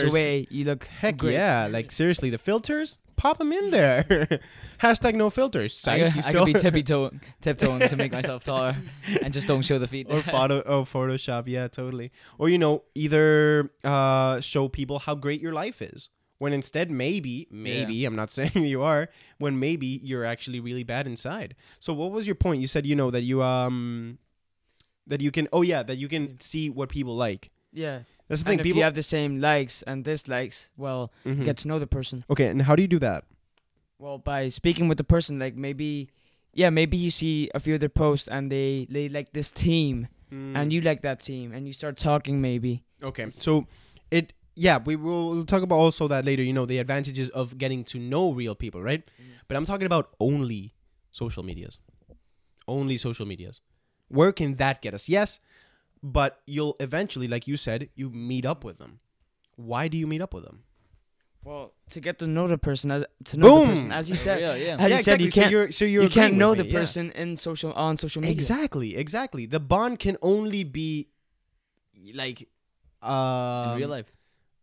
[0.00, 0.14] Kilometers.
[0.14, 1.34] away, you look Heck great.
[1.34, 1.68] yeah!
[1.70, 4.04] Like seriously, the filters, pop them in there.
[4.82, 5.82] Hashtag no filters.
[5.86, 6.82] I, Psych, could- I could be tippy
[7.40, 8.76] tiptoeing to make myself taller,
[9.22, 10.06] and just don't show the feet.
[10.10, 11.44] or photo oh Photoshop.
[11.46, 12.12] Yeah, totally.
[12.38, 16.08] Or you know, either uh, show people how great your life is.
[16.38, 19.08] When instead, maybe, maybe I'm not saying you are.
[19.38, 21.54] When maybe you're actually really bad inside.
[21.80, 22.60] So, what was your point?
[22.60, 24.18] You said you know that you um
[25.06, 25.48] that you can.
[25.52, 27.50] Oh yeah, that you can see what people like.
[27.72, 28.00] Yeah.
[28.28, 28.58] That's the thing.
[28.60, 31.38] if People you have the same likes and dislikes, well, Mhm.
[31.38, 32.24] you get to know the person.
[32.30, 32.46] okay.
[32.48, 33.24] And how do you do that?
[33.98, 36.08] Well, by speaking with the person, like maybe,
[36.52, 40.08] yeah, maybe you see a few of their posts and they they like this team
[40.32, 40.56] Mm.
[40.56, 42.82] and you like that team and you start talking maybe.
[43.02, 43.66] Okay, so
[44.10, 46.42] it yeah we will we'll talk about also that later.
[46.42, 49.02] You know the advantages of getting to know real people, right?
[49.48, 50.74] But I'm talking about only
[51.12, 51.78] social medias,
[52.66, 53.60] only social medias.
[54.08, 55.08] Where can that get us?
[55.08, 55.40] Yes,
[56.04, 59.00] but you'll eventually, like you said, you meet up with them.
[59.56, 60.64] Why do you meet up with them?
[61.42, 64.40] Well, to get to know the person, as to know the person, as you said,
[64.40, 64.76] yeah, yeah.
[64.78, 65.30] as you said, you exactly.
[65.30, 66.80] can't So you're, so you're you can't know with the me, yeah.
[66.80, 68.32] person in social on social media.
[68.34, 69.46] Exactly, exactly.
[69.46, 71.08] The bond can only be
[72.14, 72.48] like
[73.02, 74.06] uh in real life.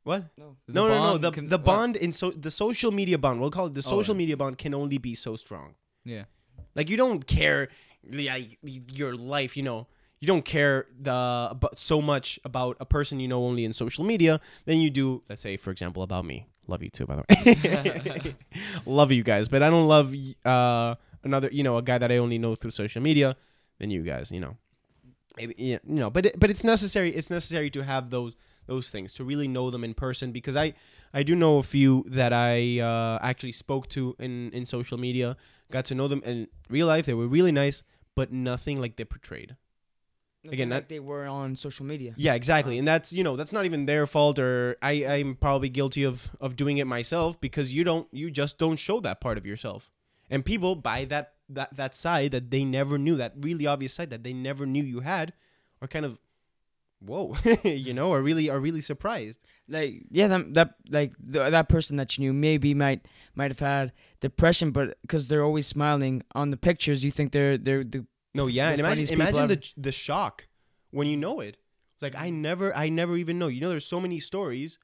[0.04, 0.26] What?
[0.38, 0.58] No.
[0.68, 1.18] No, no, no.
[1.20, 1.66] The can- the what?
[1.66, 3.40] bond in so the social media bond.
[3.40, 4.20] We'll call it the Oh, social yeah.
[4.20, 5.76] media bond can only be so strong.
[6.04, 6.24] Yeah.
[6.76, 7.70] Like you don't care,
[8.12, 9.56] like your life.
[9.56, 9.88] You know,
[10.22, 14.06] you don't care the about so much about a person you know only in social
[14.06, 15.24] media than you do.
[15.28, 16.48] Let's say, for example, about me.
[16.68, 18.36] Love you too, by the way.
[18.86, 20.14] love you guys, but I don't love
[20.46, 21.50] uh another.
[21.52, 23.36] You know, a guy that I only know through social media
[23.80, 24.32] than you guys.
[24.32, 24.58] You know,
[25.38, 27.14] maybe you know, but it, but it's necessary.
[27.14, 28.36] It's necessary to have those
[28.68, 30.76] those things to really know them in person because I
[31.16, 35.36] I do know a few that I uh, actually spoke to in in social media,
[35.72, 37.08] got to know them in real life.
[37.08, 37.82] They were really nice,
[38.16, 39.56] but nothing like they portrayed.
[40.44, 42.14] Nothing Again, like that- they were on social media.
[42.18, 45.70] Yeah, exactly, and that's you know that's not even their fault, or I I'm probably
[45.70, 49.38] guilty of of doing it myself because you don't you just don't show that part
[49.38, 49.92] of yourself,
[50.32, 54.10] and people by that that that side that they never knew that really obvious side
[54.10, 55.34] that they never knew you had,
[55.82, 56.18] are kind of,
[57.02, 59.40] whoa, you know, are really are really surprised.
[59.68, 63.60] Like yeah, that, that like th- that person that you knew maybe might might have
[63.60, 68.06] had depression, but because they're always smiling on the pictures, you think they're they're the
[68.34, 70.48] No, yeah, the and imagine imagine the the shock
[70.92, 71.58] when you know it.
[72.02, 73.48] Like I never I never even know.
[73.48, 74.80] You know, there's so many stories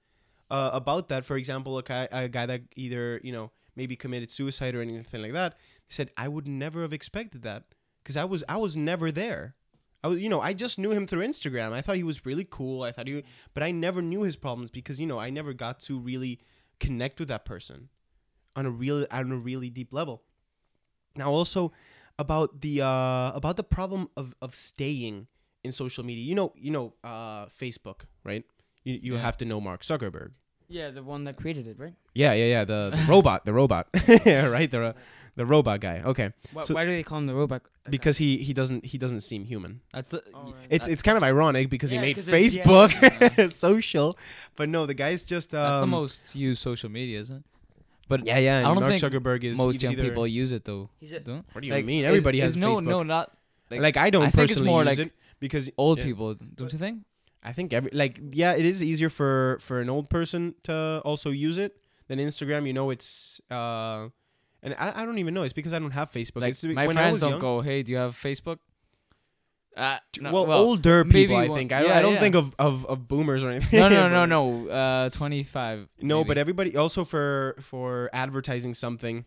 [0.52, 1.26] uh, about that.
[1.26, 5.22] For example, a guy a guy that either you know maybe committed suicide or anything
[5.22, 5.56] like that.
[5.88, 7.64] He said I would never have expected that
[8.04, 9.56] because I was I was never there.
[10.04, 11.72] I was you know I just knew him through Instagram.
[11.72, 12.84] I thought he was really cool.
[12.84, 15.80] I thought he, but I never knew his problems because you know I never got
[15.82, 16.40] to really
[16.80, 17.90] connect with that person
[18.56, 20.24] on a real on a really deep level.
[21.16, 21.72] Now also
[22.20, 25.28] about the uh about the problem of of staying
[25.64, 26.24] in social media.
[26.24, 28.44] You know, you know uh Facebook, right?
[28.84, 29.22] You you Yeah.
[29.22, 30.32] have to know Mark Zuckerberg.
[30.70, 31.96] yeah the one that created it, right?
[32.14, 33.88] Yeah, yeah, yeah, the, the robot, the robot.
[34.26, 34.70] right?
[34.72, 34.96] The
[35.40, 36.02] the robot guy.
[36.04, 36.32] Okay.
[36.52, 37.62] Why, So- why do they call him the robot?
[37.90, 39.80] Because he he doesn't he doesn't seem human.
[39.94, 40.20] That's the.
[40.34, 40.68] Oh, right.
[40.70, 42.66] It's it's kind of ironic because Yeah, he made it's- yeah.
[42.66, 44.18] Facebook social,
[44.58, 47.44] but no, the guy's just um That's the most used social media, isn't it?
[48.08, 50.64] But Yeah, yeah, I don't Mark think Zuckerberg is most young either- people use it
[50.66, 50.90] though.
[51.00, 51.46] He's a, Don't?
[51.52, 52.06] What do you Like, mean?
[52.06, 52.86] Everybody is has no, Facebook.
[52.86, 53.32] no, not
[53.70, 56.06] like, like, I don't I think it's personally more use like it because old yeah.
[56.06, 56.36] people.
[56.36, 57.04] Don't you think?
[57.44, 61.30] I think every like yeah, it is easier for for an old person to also
[61.32, 62.66] use it than Instagram.
[62.68, 64.08] You know, it's uh,
[64.64, 65.44] and I, I don't even know.
[65.44, 66.42] It's because I don't have Facebook.
[66.42, 68.60] Like it's my when I friends was don't young, go, "Hey, do you have Facebook?"
[69.78, 71.36] Uh, no, well, older maybe people.
[71.38, 72.20] I think I, yeah, I don't yeah.
[72.20, 73.80] think of, of of boomers or anything.
[73.80, 74.68] no, no, no, no.
[74.68, 75.88] Uh, twenty-five.
[76.02, 76.28] No, maybe.
[76.30, 79.24] but everybody also for for advertising something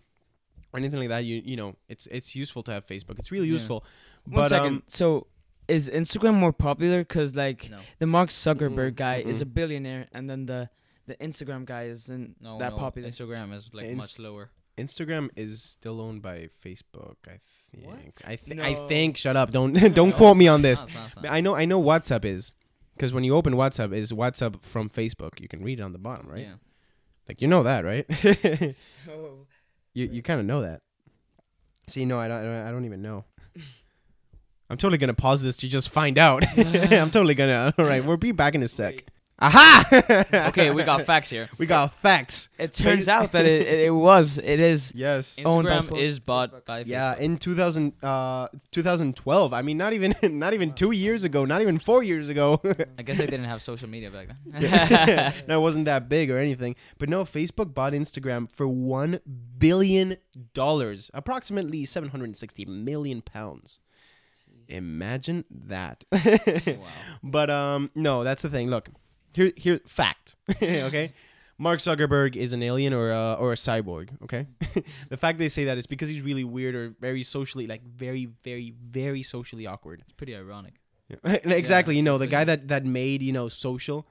[0.73, 1.25] or anything like that.
[1.25, 3.19] You you know, it's it's useful to have Facebook.
[3.21, 3.85] It's really useful.
[4.25, 4.67] one but second.
[4.67, 5.29] um, so
[5.69, 7.05] is Instagram more popular?
[7.05, 10.69] Cause like no, the Mark Zuckerberg Mm-mm, guy is a billionaire, and then the
[11.07, 12.79] the Instagram guy isn't no, that no.
[12.79, 13.09] popular.
[13.09, 14.51] Instagram is like Inst- much lower.
[14.81, 17.17] Instagram is still owned by Facebook.
[17.27, 17.39] I
[17.73, 17.87] think.
[17.87, 17.99] What?
[18.27, 18.61] I think.
[18.61, 19.17] I think.
[19.17, 19.51] Shut up!
[19.51, 20.81] Don't don't No, quote me on this.
[20.81, 21.31] not, it's not, it's not.
[21.31, 22.51] I know I know WhatsApp is
[22.97, 25.41] because when you open WhatsApp is WhatsApp from Facebook.
[25.41, 26.43] You can read it on the bottom, right?
[26.43, 26.55] Yeah.
[27.29, 28.07] Like you know that, right?
[29.11, 29.47] Oh.
[29.95, 30.83] you you kind of know that.
[31.89, 32.39] See, no, I don't.
[32.39, 33.25] I don't- I don't even know.
[34.71, 36.45] I'm totally gonna pause this to just find out.
[36.57, 37.75] I'm totally gonna.
[37.77, 38.95] All right, we'll be back in a sec.
[38.95, 39.10] Wait.
[39.43, 40.25] Aha!
[40.49, 41.49] okay, we got facts here.
[41.59, 42.49] we got facts.
[42.59, 45.43] It turns out that it, it, it was it is Yes.
[45.45, 46.65] Owned by Instagram Fo- is bought Facebook.
[46.67, 46.89] by Facebook.
[46.89, 49.53] Yeah, in 2000, uh, 2012.
[49.55, 52.61] I mean, not even not even two years ago, not even four years ago.
[52.99, 55.35] I guess I didn't have social media back then.
[55.49, 56.77] no, it wasn't that big or anything.
[56.99, 59.21] But no, Facebook bought Instagram for one
[59.59, 60.17] billion
[60.53, 63.81] dollars, approximately 760 million pounds.
[64.69, 66.05] Imagine that.
[66.13, 66.77] wow.
[67.23, 68.71] But um, no, that's the thing.
[68.71, 68.89] Look,
[69.33, 70.37] here, here, fact.
[70.63, 71.13] okay,
[71.59, 74.11] Mark Zuckerberg is an alien or a, or a cyborg.
[74.23, 74.47] Okay,
[75.09, 78.27] the fact they say that is because he's really weird or very socially, like very,
[78.45, 80.01] very, very socially awkward.
[80.03, 80.75] It's pretty ironic.
[81.09, 81.33] Yeah.
[81.45, 81.97] exactly.
[81.97, 84.07] you know, the guy that that made you know social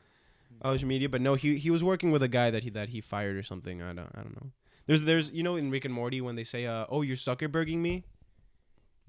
[0.63, 3.01] social media, but no, he he was working with a guy that he that he
[3.01, 3.81] fired or something.
[3.81, 4.51] I don't I don't know.
[4.85, 7.77] There's there's you know in Rick and Morty when they say uh oh you're Zuckerberging
[7.77, 8.03] me.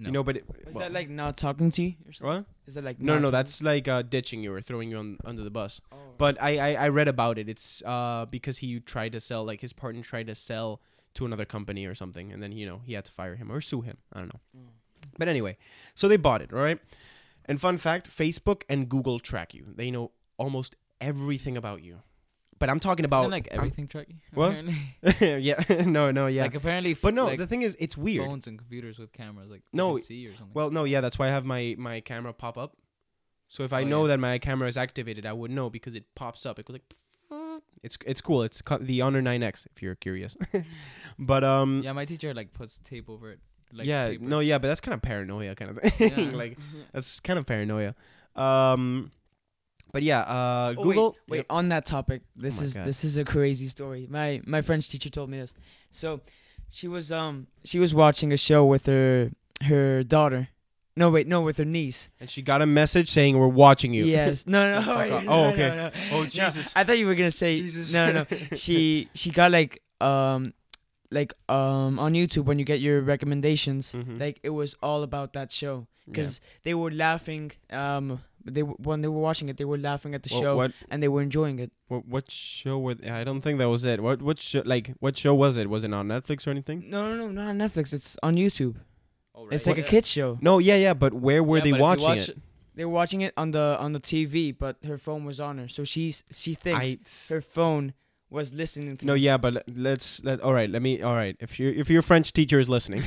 [0.00, 0.06] No.
[0.06, 2.36] You know, but it, is well, that like not talking to you or something?
[2.38, 2.46] what?
[2.66, 5.18] Is that like No, not no, that's like uh, ditching you or throwing you on
[5.26, 5.82] under the bus.
[5.92, 5.96] Oh.
[6.16, 7.50] But I, I, I read about it.
[7.50, 10.80] It's uh because he tried to sell like his partner tried to sell
[11.14, 13.60] to another company or something, and then you know he had to fire him or
[13.60, 13.98] sue him.
[14.12, 14.40] I don't know.
[14.56, 14.68] Mm.
[15.18, 15.58] But anyway,
[15.94, 16.78] so they bought it, all right?
[17.44, 19.66] And fun fact Facebook and Google track you.
[19.76, 22.00] They know almost everything about you.
[22.60, 23.22] But I'm talking about.
[23.22, 23.88] Isn't, like I'm- everything.
[24.34, 24.50] What?
[24.50, 25.38] Apparently.
[25.42, 26.42] yeah, no, no, yeah.
[26.42, 26.92] Like apparently.
[26.92, 28.24] f- but no, like, the thing is, it's weird.
[28.26, 30.52] Phones and computers with cameras, like No, see or something.
[30.54, 32.76] Well, no, yeah, that's why I have my my camera pop up.
[33.48, 34.08] So if I Oh, know yeah.
[34.08, 36.58] that my camera is activated, I would know because it pops up.
[36.60, 36.94] It goes like.
[37.82, 38.42] It's it's cool.
[38.42, 40.36] It's co- the Honor 9X if you're curious.
[41.18, 43.38] but um yeah, my teacher like puts tape over it.
[43.72, 44.24] Like yeah, paper.
[44.24, 46.12] no, yeah, but that's kind of paranoia kind of thing.
[46.30, 46.36] Yeah.
[46.36, 46.58] like
[46.92, 47.94] that's kind of paranoia.
[48.36, 49.12] Um
[49.92, 52.87] but yeah, uh Oh, Google Wait, wait, on that topic, this my is God.
[52.87, 54.07] this is a crazy story.
[54.11, 55.55] My my French teacher told me this.
[55.90, 56.20] So,
[56.70, 59.31] she was um she was watching a show with her
[59.62, 60.48] her daughter.
[60.96, 62.11] No, wait, no, with her niece.
[62.20, 64.05] and she got a message saying we're watching you.
[64.05, 64.44] Yes.
[64.55, 64.96] No, no.
[64.98, 65.68] Wait, no, Oh, okay.
[65.68, 65.90] no.
[66.12, 66.72] Oh, Jesus.
[66.76, 67.92] I thought you were gonna say Jesus.
[67.92, 68.57] no, no, no.
[68.57, 70.53] she she got like um
[71.11, 73.92] like um on YouTube when you get your recommendations.
[73.92, 74.20] Mhm.
[74.20, 76.12] Like it was all about that show Yeah.
[76.12, 77.53] because they were laughing.
[77.70, 80.72] Um, they when they were watching it, they were laughing at the What- show what
[80.90, 81.70] and they were enjoying it.
[81.88, 83.11] what what show were They?
[83.11, 84.03] I don't think that was it.
[84.03, 85.68] What what show like what show was it?
[85.68, 86.88] Was it on Netflix or anything?
[86.88, 87.92] No, no, no, not on Netflix.
[87.92, 88.76] It's on YouTube.
[89.35, 89.53] Oh, right.
[89.55, 89.76] It's right.
[89.76, 90.38] like a uh, kids show.
[90.40, 92.38] No, yeah, yeah, but where were Yeah, they but if you watching watch it?
[92.76, 95.68] They were watching it on the on the TV, but her phone was on her,
[95.68, 97.92] so she's she thinks I her phone
[98.31, 99.07] was listening to.
[99.07, 101.37] No, yeah, but let- let's let all right, let me all right.
[101.40, 103.03] If your if your French teacher is listening,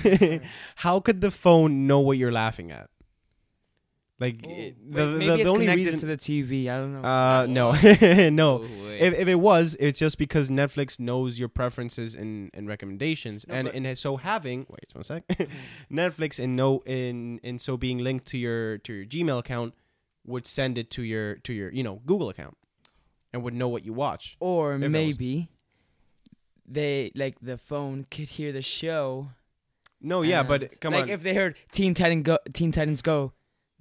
[0.76, 2.89] how could the phone know what you're laughing at?
[4.23, 6.69] Like Oh, it- the, maybe the, it's the only connected reason to the TV.
[6.73, 7.07] I don't know.
[7.07, 7.71] uh no.
[8.29, 8.49] no.
[8.63, 8.67] Oh,
[9.07, 13.45] if, if it was it's just because netflix knows your preferences and, and recommendations.
[13.47, 15.23] No, and in so having wait one sec.
[15.91, 19.73] Netflix and no in in so being linked to your to your gmail account
[20.25, 22.55] would send it to your to your you know google account
[23.33, 24.38] and would know what you watch.
[24.39, 25.49] Or maybe
[26.65, 29.29] they like the phone could hear the show.
[30.01, 31.07] no yeah but come like on.
[31.09, 33.33] Like if they heard Teen Titan Go, Teen Titans Go,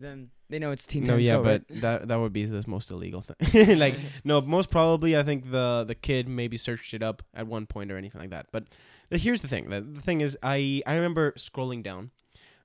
[0.02, 1.42] then they know it's Teen no Titans yeah Go.
[1.44, 3.78] but that that would be the most illegal thing.
[3.78, 7.66] Like no most probably i think the the kid maybe searched it up at one
[7.66, 8.46] point or anything like that.
[8.52, 8.64] But
[9.10, 12.10] the, here's the thing the, the thing is i i remember scrolling down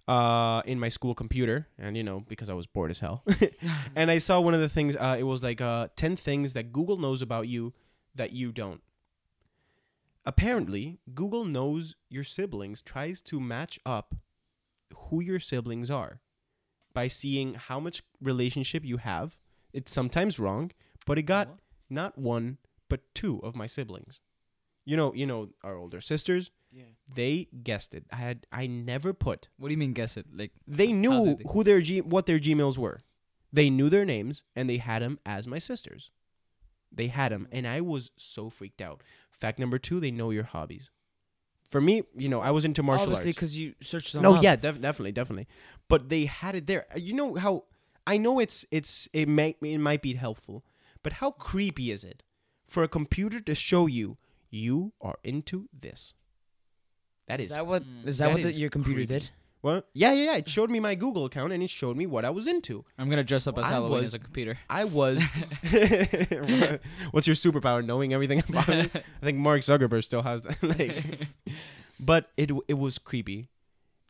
[0.08, 3.23] uh in my school computer and you know because i was bored as hell.
[3.95, 6.71] And i saw one of the things uh it was like uh 10 things that
[6.71, 7.73] google knows about you
[8.15, 8.82] that you don't.
[10.26, 14.15] Apparently google knows your siblings tries to match up
[15.10, 16.19] who your siblings are
[16.97, 19.38] by seeing how much relationship you have.
[19.71, 20.71] It's sometimes wrong
[21.05, 21.60] but it got What?
[22.01, 22.57] not one
[22.89, 24.19] but two of my siblings.
[24.89, 26.91] You know you know our older sisters yeah.
[27.19, 27.33] they
[27.69, 28.05] guessed it.
[28.12, 30.25] I had i never put What do you mean guess it?
[30.41, 32.99] Like they knew they- who their G- what their gmails were.
[33.57, 36.10] They knew their names and they had them as my sisters.
[36.99, 37.57] They had them mm.
[37.57, 39.03] and i was so freaked out.
[39.43, 40.89] Fact number two they know your hobbies
[41.69, 44.36] for me you know i was into martial Obviously, arts because you searched them no
[44.36, 44.43] up.
[44.43, 45.47] yeah def- definitely definitely
[45.88, 47.63] but they had it there you know how
[48.06, 50.63] i know it's it's it may it might be helpful
[51.03, 52.23] but how creepy is it
[52.65, 54.17] for a computer to show you
[54.49, 56.13] you are into this
[57.27, 58.03] that Is is, that what Mm.
[58.06, 59.13] that, that what the, your computer creepy.
[59.19, 59.30] did?
[59.61, 59.87] What?
[59.93, 60.37] Yeah yeah yeah.
[60.37, 62.85] It showed me my google account and it showed me what i was into.
[62.97, 64.57] I'm gonna dress up as I Halloween was- as a computer.
[64.69, 65.21] i was
[67.11, 67.83] what's your superpower?
[67.85, 68.89] Knowing everything about me?
[68.93, 71.27] I think mark zuckerberg still has that like
[71.99, 73.49] but it it was creepy.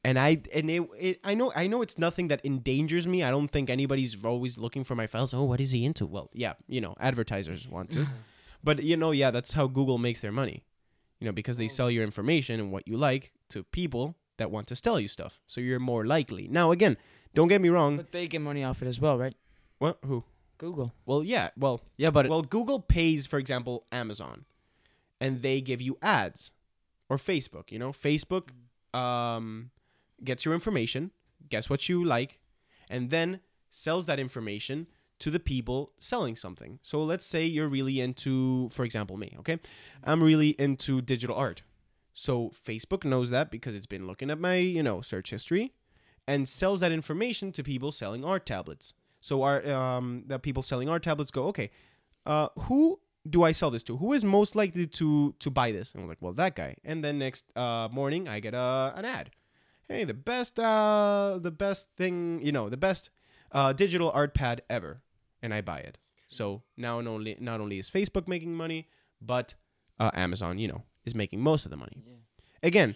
[0.03, 3.23] And i and it, it i know i know it's nothing that endangers me.
[3.23, 5.33] I don't think anybody's always looking for my files.
[5.33, 6.05] Oh what is he into?
[6.05, 8.07] Well yeah you know advertisers want to.
[8.63, 10.63] But you know yeah that's how google makes their money
[11.19, 14.67] you know because they sell your information and what you like to people that want
[14.67, 16.97] to sell you stuff so you're more likely now again
[17.34, 19.36] don't get me wrong But they get money off it as well, right?
[19.80, 20.23] what who
[20.58, 20.91] Google.
[21.06, 24.45] well yeah well Yeah, but well, Google pays, for example, Amazon,
[25.19, 26.52] and they give you ads,
[27.10, 27.71] or Facebook.
[27.71, 28.50] You know, Facebook
[28.93, 29.69] um,
[30.23, 31.12] gets your information,
[31.50, 32.39] guess what you like,
[32.89, 34.88] and then sells that information
[35.19, 36.80] to the people selling something.
[36.82, 39.36] So let's say you're really into, for example, me.
[39.39, 39.60] Okay,
[40.04, 41.62] I'm really into digital art.
[42.19, 45.73] So Facebook knows that because it's been looking at my, you know, search history,
[46.25, 48.95] and sells that information to people selling art tablets.
[49.21, 51.69] So our um, the people selling art tablets go, okay,
[52.25, 52.99] uh, who
[53.30, 53.97] do I sell this to?
[53.97, 55.93] Who is most likely to to buy this?
[55.93, 56.77] And I'm like, well, that guy.
[56.84, 59.30] And then next uh, morning, I get a an ad.
[59.88, 63.12] Hey, the best uh, the best thing, you know, the best
[63.51, 65.03] uh, digital art pad ever,
[65.43, 65.99] and I buy it.
[66.27, 68.88] So now not only not only is Facebook making money,
[69.21, 69.53] but
[69.99, 72.04] uh, Amazon, you know, is making most of the money.
[72.62, 72.96] Again,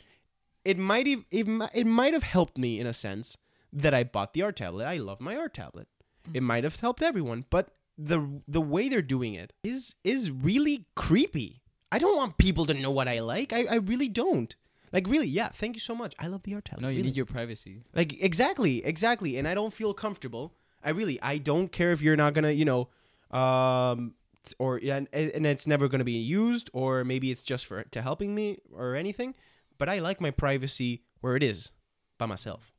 [0.64, 3.38] it might ev- it, it might have helped me in a sense
[3.74, 4.86] that I bought the art tablet.
[4.86, 5.88] I love my art tablet.
[6.34, 10.86] It might have helped everyone, but the the way they're doing it is is really
[10.96, 11.62] creepy.
[11.92, 13.52] I don't want people to know what I like.
[13.52, 14.56] I, I really don't.
[14.94, 15.50] Like really, yeah.
[15.50, 16.14] Thank you so much.
[16.20, 16.82] I love the art tablet.
[16.82, 17.08] No, you really.
[17.10, 17.84] need your privacy.
[17.94, 19.38] Like exactly, exactly.
[19.38, 20.54] And I don't feel comfortable.
[20.84, 22.90] I really, I don't care if you're not gonna, you know,
[23.38, 24.16] um,
[24.60, 28.02] or yeah, and, and it's never gonna be used, or maybe it's just for to
[28.02, 29.34] helping me or anything.
[29.78, 31.72] But I like my privacy where it is,
[32.18, 32.74] by myself.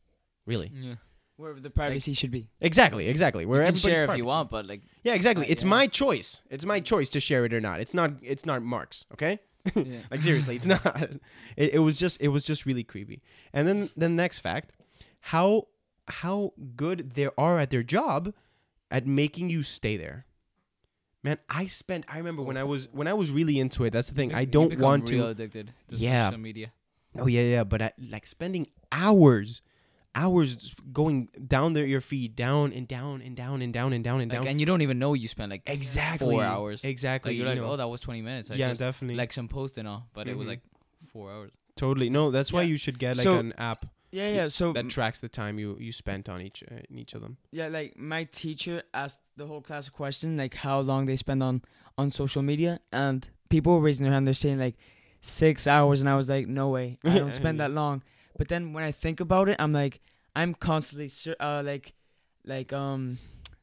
[0.46, 0.94] Really, Yeah.
[1.36, 2.48] Where the privacy should be.
[2.60, 3.46] exactly, exactly.
[3.46, 4.18] Where you can everybody's share if privacy.
[4.18, 5.46] you want, but like, Yeah, exactly.
[5.46, 5.68] Uh, It's yeah.
[5.70, 6.40] my choice.
[6.50, 7.80] It's my choice to share it or not.
[7.80, 8.12] It's not.
[8.22, 9.06] It's not Mark's.
[9.14, 9.38] Okay.
[9.74, 10.00] yeah.
[10.10, 10.84] Like seriously, it's not.
[11.56, 13.22] It, it was just it was just really creepy.
[13.52, 14.72] And then the next fact,
[15.20, 15.68] how
[16.08, 18.34] how good they are at their job
[18.90, 20.26] at making you stay there.
[21.24, 22.04] Man, I spent.
[22.08, 23.90] I remember when I was when I was really into it.
[23.90, 24.30] That's the thing.
[24.30, 25.28] You I don't become want real to.
[25.30, 26.26] addicted to Yeah.
[26.30, 26.72] social media.
[27.18, 27.64] Oh yeah, yeah.
[27.64, 29.62] But I, like spending hours,
[30.14, 34.20] hours going down there, your feed, down and down and down and down and down
[34.20, 34.48] and Like, down.
[34.48, 36.34] and you don't even know you spent like exactly.
[36.34, 36.84] four hours.
[36.84, 37.30] Exactly.
[37.32, 37.72] Like you're you like, know.
[37.72, 38.50] oh, that was 20 minutes.
[38.50, 39.16] I yeah, just definitely.
[39.16, 40.50] like some post and all, but it was Mhm.
[40.50, 40.60] like
[41.12, 41.50] four hours.
[41.76, 42.10] Totally.
[42.10, 44.48] No, that's why you should get like So- an app Yeah, yeah.
[44.48, 47.36] So that tracks the time you you spent on each uh, in each of them.
[47.50, 51.42] yeah, like my teacher asked the whole class a question, like how long they spend
[51.42, 51.62] on
[51.96, 54.26] on social media, and people were raising their hand.
[54.26, 54.76] They're saying like
[55.20, 58.02] six hours, and I was like, no way, I don't spend that long.
[58.36, 60.00] But then when I think about it, I'm like,
[60.36, 61.94] I'm constantly uh like,
[62.44, 63.18] like um,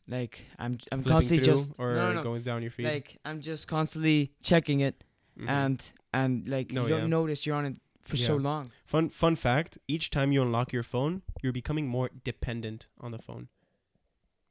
[0.07, 2.85] like I'm I'm Flipping constantly just or no, no, going down your feed.
[2.85, 5.03] like I'm just constantly checking it,
[5.39, 5.49] Mhm.
[5.49, 7.07] and and like No, you don't yeah.
[7.19, 8.71] notice you're on it for so long.
[8.85, 13.19] fun fun fact: each time you unlock your phone, you're becoming more dependent on the
[13.19, 13.49] phone,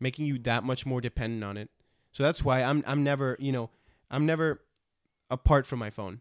[0.00, 1.70] making you that much more dependent on it.
[2.12, 3.70] So that's why I'm I'm never you know
[4.10, 4.60] I'm never
[5.30, 6.20] apart from my phone.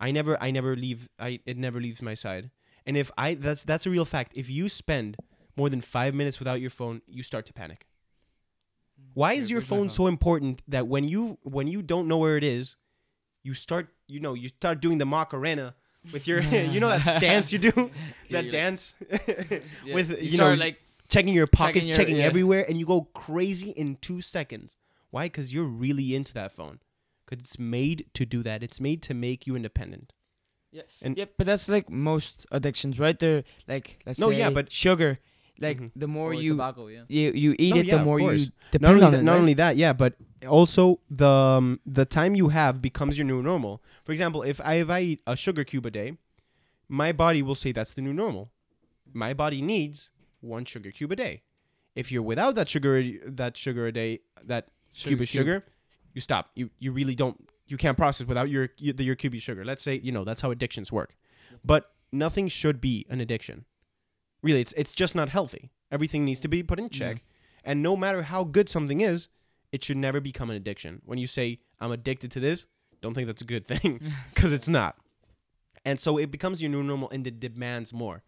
[0.00, 2.50] I never I never leave I it never leaves my side.
[2.86, 4.32] And if I that's that's a real fact.
[4.34, 5.16] If you spend
[5.56, 7.86] more than five minutes without your phone, you start to panic.
[8.98, 9.90] Mm, why is your phone phone?
[9.90, 12.76] so important that when you when you don't know where it is,
[13.42, 15.74] you start you know you start doing the Macarena
[16.12, 16.40] with your
[16.74, 17.88] you know that stance you do Yeah,
[18.30, 22.16] that like- dance yeah, with you, you, start know like checking your pockets, your- checking
[22.16, 22.24] yeah.
[22.24, 24.76] everywhere, and you go crazy in two seconds.
[25.10, 25.24] Why?
[25.26, 26.78] Because you're really into that phone.
[27.26, 28.62] Because it's made to do that.
[28.62, 30.12] It's made to make you independent.
[30.72, 30.82] Yeah.
[31.02, 33.18] And- Yeah, but that's like most addictions, right?
[33.18, 35.18] They're like let's No, say yeah, but- sugar.
[35.60, 35.90] Like Mhm.
[35.94, 37.02] the more or you tobacco, yeah.
[37.08, 39.22] you you eat No, it, yeah, the more you depend not only on that, it.
[39.24, 39.38] not right?
[39.40, 40.14] only that, yeah, but
[40.48, 43.82] also the um, the time you have becomes your new normal.
[44.04, 46.16] For example, if I if I eat a sugar cube a day,
[46.88, 48.50] my body will say that's the new normal.
[49.12, 50.08] My body needs
[50.40, 51.42] one sugar cube a day.
[51.94, 55.64] If you're without that sugar that sugar a day, that cube of sugar,
[56.14, 56.50] you stop.
[56.54, 57.36] You you really don't.
[57.66, 59.62] You can't process without your your, your cube of sugar.
[59.64, 61.14] Let's say you know that's how addictions work,
[61.64, 63.66] but nothing should be an addiction.
[64.42, 65.70] Really, it's it's just not healthy.
[65.90, 67.22] Everything needs to be put in check,
[67.64, 69.28] and no matter how good something is,
[69.72, 71.02] it should never become an addiction.
[71.04, 72.66] When you say I'm addicted to this,
[73.00, 74.00] don't think that's a good thing
[74.34, 74.96] because it's not.
[75.84, 78.22] And so it becomes your new normal and it demands more.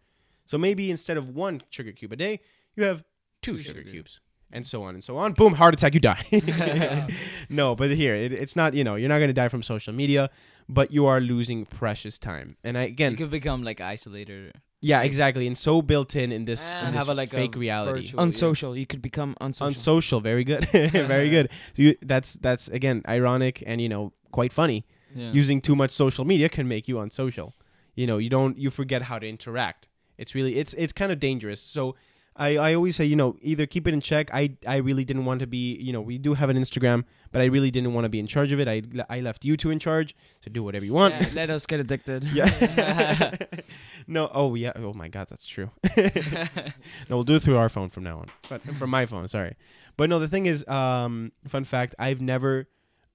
[0.45, 2.39] So maybe instead of one sugar cube a day,
[2.75, 3.03] you have
[3.41, 4.19] two, Two sugar sugar cubes.
[4.51, 5.33] And so on and so on.
[5.33, 7.07] Boom, heart attack, you die.
[7.49, 9.93] no, but here, it, it's not, you know, you're not going to die from social
[9.93, 10.29] media,
[10.69, 12.55] but you are losing precious time.
[12.63, 14.53] And I, You again, could become like isolated.
[14.91, 15.47] Yeah, exactly.
[15.47, 16.79] And so built in in this, Ah.
[16.87, 18.01] in this have a, like, a fake reality.
[18.01, 18.23] virtual- yeah.
[18.27, 18.71] unsocial.
[18.81, 19.67] You could become unsocial.
[19.67, 20.63] Unsocial, very good.
[21.15, 21.47] very good.
[21.75, 24.79] So you, that's, that's, again, ironic and, you know, quite funny.
[25.15, 25.31] Yeah.
[25.41, 27.53] using too much social media can make you unsocial.
[27.95, 29.87] You know, you don't you forget how to interact.
[30.17, 31.61] It's really it's it's kind of dangerous.
[31.61, 31.95] So
[32.35, 34.29] I, I always say, you know, either keep it in check.
[34.33, 37.41] I I really didn't want to be, you know, we do have an Instagram, but
[37.41, 38.67] I really didn't want to be in charge of it.
[38.67, 41.13] I I left you two in charge, so do whatever you want.
[41.13, 42.23] Yeah, let us get addicted.
[42.33, 43.35] Yeah.
[44.07, 44.71] no, oh yeah.
[44.75, 45.69] Oh my god, that's true.
[45.97, 48.27] no, we'll do it through our phone from now on.
[48.49, 49.55] But from my phone, sorry.
[49.95, 52.67] But no, the thing is, um, fun fact, I've never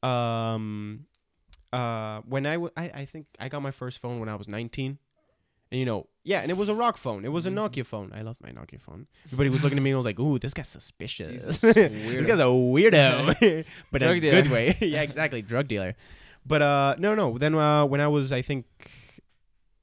[0.03, 1.07] um
[1.73, 4.47] uh when I, w- I I think I got my first phone when I was
[4.47, 4.99] 19.
[5.71, 7.25] And you know, yeah, and it was a rock phone.
[7.25, 8.11] It was a Nokia phone.
[8.15, 9.07] I love my Nokia phone.
[9.27, 11.31] Everybody was looking at me and was like, "Ooh, this guy's suspicious.
[11.33, 13.37] Jesus, this guy's a weirdo."
[13.93, 14.43] but in Drug a dealer.
[14.43, 14.77] good way.
[14.81, 15.95] yeah, exactly, drug dealer.
[16.47, 17.37] But uh no, no.
[17.37, 18.65] Then uh when I was I think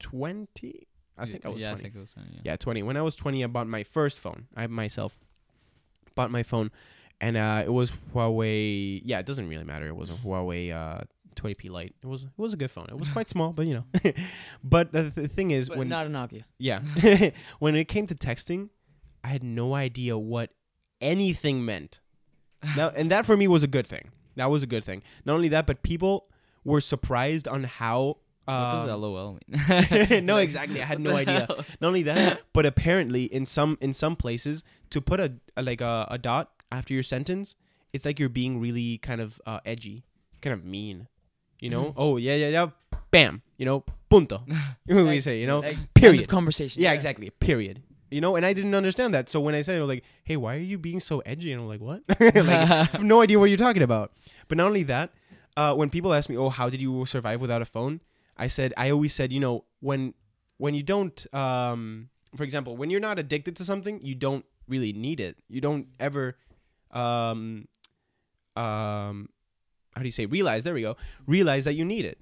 [0.00, 0.86] 20,
[1.18, 1.80] I think I was yeah, 20.
[1.80, 2.14] I think it was.
[2.16, 2.40] uh, Yeah.
[2.44, 2.82] Yeah, 20.
[2.82, 4.46] When I was 20, I bought my first phone.
[4.56, 5.16] I myself
[6.14, 6.70] bought my phone,
[7.20, 9.00] and uh, it was Huawei.
[9.04, 9.86] Yeah, it doesn't really matter.
[9.86, 10.72] It was a Huawei
[11.36, 11.94] uh, 20p light.
[12.02, 12.86] It was it was a good phone.
[12.88, 14.12] It was quite small, but you know.
[14.64, 16.44] but the, the thing is, But when not a Nokia.
[16.58, 16.80] yeah,
[17.58, 18.70] when it came to texting,
[19.24, 20.50] I had no idea what
[21.00, 22.00] anything meant.
[22.76, 24.10] Now, and that for me was a good thing.
[24.36, 25.02] That was a good thing.
[25.24, 26.26] Not only that, but people
[26.64, 28.18] were surprised on how.
[28.46, 30.26] what does um, LOL mean?
[30.26, 30.82] no, exactly.
[30.82, 31.46] I had no idea.
[31.80, 35.80] Not only that, but apparently in some in some places to put a, a like
[35.80, 37.54] a, a dot after your sentence,
[37.92, 40.04] it's like you're being really kind of uh, edgy,
[40.42, 41.08] kind of mean.
[41.60, 41.94] You know?
[41.96, 42.70] oh yeah, yeah, yeah.
[43.10, 43.42] Bam.
[43.56, 44.42] You know, punto.
[44.86, 46.20] we Like- say, you know, Like, period.
[46.22, 46.82] of conversation.
[46.82, 47.30] yeah, exactly.
[47.30, 47.82] Period.
[48.10, 49.28] You know, and I didn't understand that.
[49.28, 51.60] So when I said, I was like, "Hey, why are you being so edgy?" and
[51.62, 54.12] I'm like, "What?" like, I have no idea what you're talking about.
[54.48, 55.10] But not only that,
[55.56, 58.00] uh, when people ask me, "Oh, how did you survive without a phone?"
[58.36, 60.14] I said, I always said, you know, when
[60.58, 64.92] when you don't, um, for example, when you're not addicted to something, you don't really
[64.92, 65.36] need it.
[65.48, 66.36] You don't ever,
[66.92, 67.66] um,
[68.56, 69.28] um,
[69.96, 70.26] how do you say?
[70.26, 70.62] Realize.
[70.62, 70.96] There we go.
[71.26, 72.18] Realize that you need it,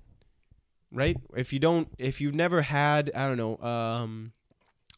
[0.93, 1.17] right?
[1.37, 4.33] If you don't, if you've never had, I don't know, um,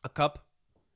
[0.05, 0.45] a cup,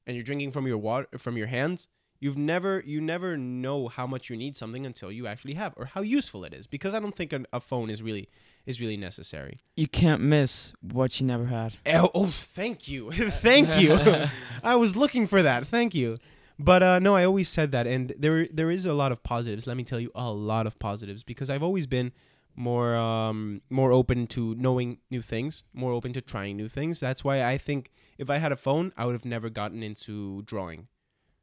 [0.06, 1.88] and you're drinking from your water from your hands,
[2.20, 5.86] you've never you never know how much you need something until you actually have or
[5.86, 8.28] how useful it is because i don't think an, a phone is really
[8.66, 11.76] is really necessary You can't miss what you never had.
[11.86, 13.98] oh, oh thank you thank you
[14.62, 16.18] i was looking for that thank you
[16.64, 19.66] but uh, no i always said that and there there is a lot of positives
[19.66, 22.12] let me tell you a lot of positives because i've always been
[22.56, 27.22] more um more open to knowing new things more open to trying new things that's
[27.22, 30.88] why i think if i had a phone i would have never gotten into drawing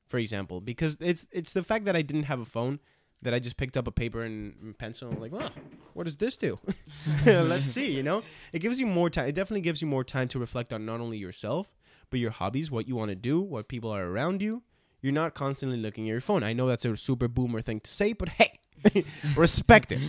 [0.07, 2.79] for example, because it's it's the fact that I didn't have a phone
[3.21, 5.49] that I just picked up a paper and, pencil and like, well,
[5.93, 6.59] what does this do?
[7.25, 8.21] Let's see, you know?
[8.53, 9.27] It gives you more time.
[9.27, 11.75] It definitely gives you more time to reflect on not only yourself,
[12.11, 14.61] but your hobbies, what you want to do, what people are around you.
[15.07, 16.43] You're not constantly looking at your phone.
[16.43, 18.59] I know that's a super boomer thing to say, but hey,
[19.37, 20.01] respect it.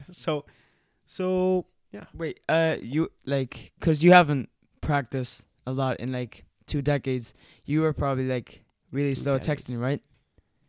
[0.10, 0.46] so
[1.04, 2.04] so yeah.
[2.14, 4.48] Wait, uh, you like, cause you haven't
[4.80, 7.34] practiced a lot in like two decades.
[7.66, 9.64] You were probably like really Two slow decades.
[9.64, 10.00] texting, right?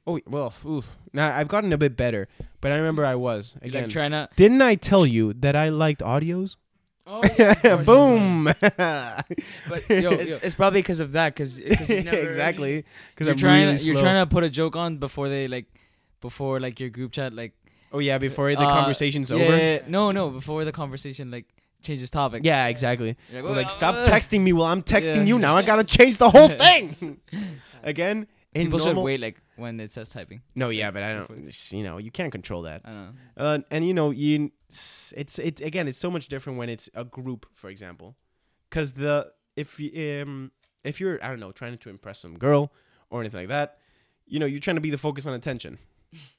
[0.05, 0.97] Oh well, oof.
[1.13, 2.27] now I've gotten a bit better,
[2.59, 3.83] but I remember I was again.
[3.83, 4.27] like trying to.
[4.35, 6.57] Didn't I tell you that I liked audios?
[7.11, 7.21] Oh,
[7.85, 8.45] Boom!
[8.61, 12.85] But yo, it's, it's probably because of that, because exactly.
[13.15, 13.65] Because You're I'm trying.
[13.65, 14.03] really to, you're slow.
[14.03, 15.65] trying to put a joke on before they like,
[16.21, 17.53] before like your group chat like.
[17.91, 19.57] Oh yeah, before the uh, conversation's yeah, over.
[19.57, 19.79] yeah, yeah.
[19.87, 20.29] No, no.
[20.29, 21.45] Before the conversation like
[21.81, 22.41] changes topic.
[22.45, 23.17] Yeah, exactly.
[23.33, 25.23] You're We're like, "Oh, stop uh." texting me while I'm texting Yeah.
[25.23, 25.39] you.
[25.39, 27.19] Now I gotta change the whole thing
[27.83, 28.27] again.
[28.53, 30.41] In People should wait like when it says typing.
[30.55, 31.71] No, yeah, but I don't.
[31.71, 32.81] You know, you can't control that.
[32.83, 33.09] I know.
[33.37, 34.51] Uh, and you know, you,
[35.15, 35.87] it's it again.
[35.87, 38.15] It's so much different when it's a group, for example,
[38.69, 40.51] because the if you um
[40.83, 42.71] if you're I don't know trying to impress some girl
[43.11, 43.77] or anything like that,
[44.25, 45.77] you know, you're trying to be the focus on attention.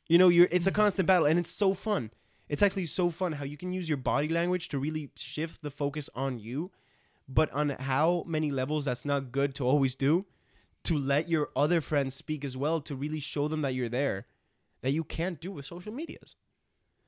[0.08, 2.10] You know, you're it's a constant battle, and it's so fun.
[2.48, 5.70] It's actually so fun how you can use your body language to really shift the
[5.70, 6.72] focus on you,
[7.28, 10.26] but on how many levels that's not good to always do.
[10.84, 14.26] To let your other friends speak as well, to really show them that you're there,
[14.80, 16.36] that you can't do with social medias.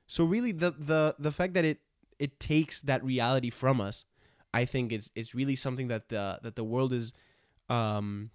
[0.07, 1.79] So really, the the the fact that it
[2.19, 4.05] it takes that reality from us,
[4.53, 7.15] I think is is really something that the that the world is,
[7.71, 8.31] um,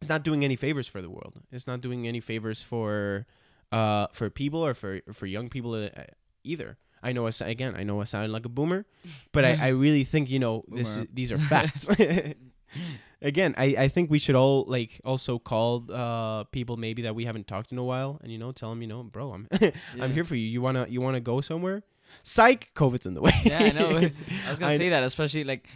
[0.00, 1.40] it's not doing any favors for the world.
[1.50, 3.26] It's not doing any favors for,
[3.72, 5.88] uh, for people or for for young people uh,
[6.44, 6.78] either.
[7.02, 7.74] I know I again.
[7.76, 8.86] I know I sound like a boomer,
[9.32, 11.02] but I, I really think you know this Boomer.
[11.02, 11.88] is, these are facts.
[13.22, 17.24] again, I, I think we should all like also call uh people maybe that we
[17.24, 19.48] haven't talked in a while, and you know tell them you know bro I'm
[20.00, 20.46] I'm here for you.
[20.46, 21.82] You wanna you wanna go somewhere?
[22.22, 23.32] Psych, COVID's in the way.
[23.44, 23.88] Yeah, I know.
[24.46, 25.68] I was gonna I- say that, especially like,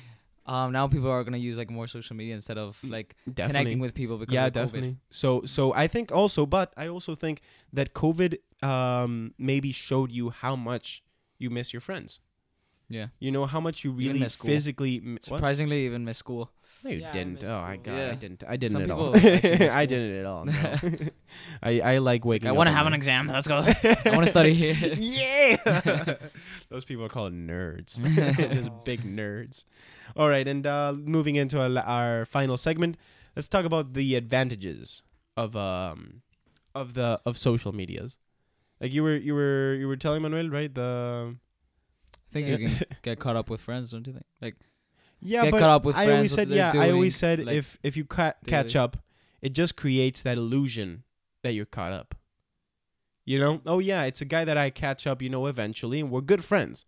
[0.46, 3.46] um, now people are gonna use like more social media instead of like Definitely.
[3.46, 4.54] connecting with people because yeah, of COVID.
[4.64, 4.96] definitely.
[5.10, 10.30] So so I think also, but I also think that COVID um maybe showed you
[10.30, 11.02] how much
[11.38, 12.20] you miss your friends.
[12.90, 13.06] Yeah.
[13.20, 14.96] You know how much you really miss physically.
[14.96, 15.24] m- What?
[15.24, 16.50] Surprisingly, even miss school.
[16.82, 17.32] No, you Yeah, I didn't.
[17.34, 17.84] missed Oh, I school.
[17.84, 17.94] got.
[17.94, 18.14] I Yeah.
[18.14, 18.42] didn't.
[18.48, 19.12] I didn't Some at all.
[19.12, 19.86] people actually miss I school.
[19.86, 20.44] didn't at all.
[20.44, 20.52] No.
[21.62, 22.48] I I like It's like, waking.
[22.48, 23.28] I want to have an exam.
[23.28, 23.58] Let's go.
[23.62, 24.52] I want to study.
[24.98, 26.16] yeah.
[26.68, 27.98] Those people are called nerds.
[27.98, 29.64] Just big nerds.
[30.16, 32.96] All right, and uh, moving into our, our final segment,
[33.36, 35.02] let's talk about the advantages
[35.36, 36.22] of um
[36.74, 38.18] of the of social medias.
[38.80, 40.74] Like you were you were you were telling Manuel, right?
[40.74, 41.36] The
[42.30, 44.26] I think you can get caught up with friends, don't you think?
[44.40, 44.56] Like,
[45.20, 46.80] yeah, get but caught up with I friends, always what said they're yeah.
[46.80, 48.98] I always said like, if if you ca- catch up,
[49.42, 51.02] it just creates that illusion
[51.42, 52.14] that you're caught up.
[53.24, 53.60] You know?
[53.66, 56.44] Oh yeah, it's a guy that I catch up, you know, eventually, and we're good
[56.44, 56.84] friends.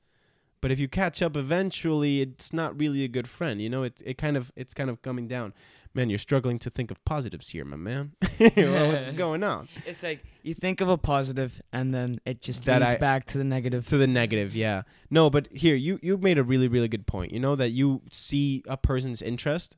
[0.60, 3.60] But if you catch up eventually, it's not really a good friend.
[3.60, 5.54] You know, it it kind of it's kind of coming down.
[5.94, 8.12] Man, you're struggling to think of positives here, my man.
[8.56, 9.68] well, what's going on?
[9.86, 13.26] It's like you think of a positive, and then it just That leads I- back
[13.26, 13.86] to the negative.
[13.88, 17.32] to the negative yeah no but here you you made a really really good point
[17.32, 19.76] you know that you see a person's interest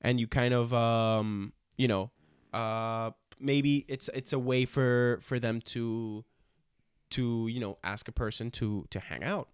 [0.00, 2.10] and you kind of um you know
[2.54, 6.24] uh maybe it's it's a way for for them to
[7.10, 9.48] to you know ask a person to to hang out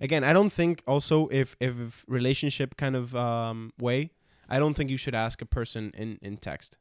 [0.00, 4.10] again i don't think also if if relationship kind of um way
[4.48, 6.78] i don't think you should ask a person in in text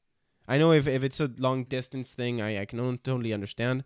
[0.47, 3.83] i know if if it's a long distance thing i i can totally understand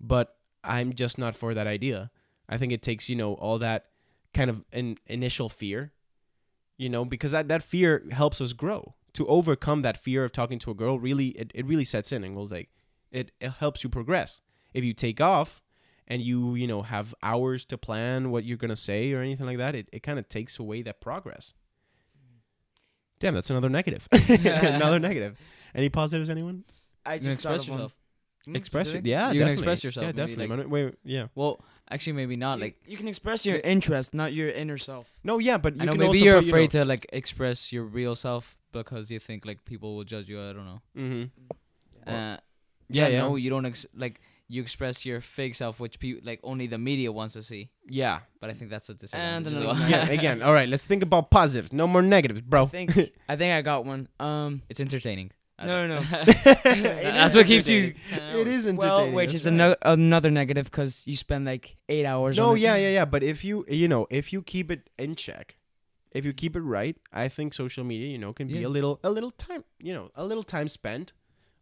[0.00, 2.10] but i'm just not for that idea
[2.48, 3.86] i think it takes you know all that
[4.34, 5.92] kind of an initial fear,
[6.76, 8.94] you know, because that that fear helps us grow.
[9.14, 12.22] To overcome that fear of talking to a girl, really, it, it really sets in
[12.22, 12.68] and goes like,
[13.10, 14.40] it, it helps you progress.
[14.74, 15.60] If you take off
[16.06, 19.58] and you you know have hours to plan what you're gonna say or anything like
[19.58, 21.54] that, it, it kind of takes away that progress.
[23.20, 24.06] Damn, that's another negative.
[24.12, 25.38] another negative.
[25.74, 26.64] Any positives, anyone?
[27.04, 27.94] I can just express yourself.
[28.48, 29.02] Mm, Express sorry?
[29.04, 30.56] Yeah, You can express yourself, Yeah, maybe, definitely.
[30.64, 31.26] like- Wait, yeah.
[31.34, 31.60] Well,
[31.90, 32.58] actually, maybe not.
[32.58, 35.06] You- Like, you can express your interest, not your inner self.
[35.24, 37.06] No, yeah, but you I know can maybe also you're put, you afraid to like
[37.12, 40.40] express your real self because you think like people will judge you.
[40.40, 40.80] I don't know.
[40.96, 41.22] Mm-hmm.
[42.06, 42.38] Uh, Yeah,
[42.88, 43.20] yeah, yeah.
[43.22, 46.78] no, you don't ex- like you express your fake self, which people like only the
[46.78, 47.70] media wants to see.
[47.88, 48.20] Yeah.
[48.40, 49.52] But I think that's a And disadvantage.
[49.52, 49.90] as another- well.
[49.90, 50.08] yeah.
[50.08, 50.68] Again, all right.
[50.68, 51.72] Let's think about positives.
[51.72, 52.62] No more negatives, bro.
[52.64, 52.90] I think
[53.28, 54.08] I think I got one.
[54.18, 55.30] Um, it's entertaining.
[55.60, 56.22] No, no, no.
[56.64, 57.92] that's what keeps you.
[58.12, 58.78] It is entertaining.
[59.06, 59.52] well, which is right.
[59.54, 62.36] ano- another negative because you spend like eight hours.
[62.36, 62.60] No, on it.
[62.60, 63.04] yeah, yeah, yeah.
[63.04, 65.56] But if you, you know, if you keep it in check,
[66.12, 68.68] if you keep it right, I think social media, you know, can be Yeah.
[68.68, 71.14] a little, a little time, you know, a little time spent, a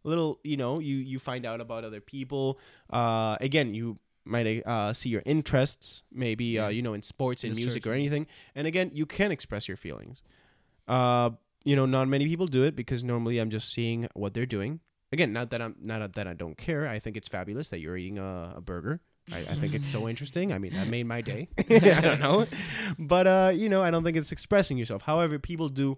[0.07, 2.59] little, you know, you you find out about other people.
[2.89, 6.65] Uh, again, you might uh see your interests, maybe Yeah.
[6.65, 7.91] uh, you know, in sports, in The music, search.
[7.91, 8.27] or anything.
[8.55, 10.23] And again, you can express your feelings.
[10.87, 11.31] Uh,
[11.63, 14.79] you know, not many people do it because normally I'm just seeing what they're doing.
[15.11, 16.87] Again, not that I'm not that I don't care.
[16.87, 18.99] I think it's fabulous that you're eating a, a burger.
[19.31, 20.51] I, I think it's so interesting.
[20.53, 21.49] I mean, that made my day.
[21.69, 22.45] I don't know,
[22.99, 25.01] but uh, you know, I don't think it's expressing yourself.
[25.03, 25.97] However, people do.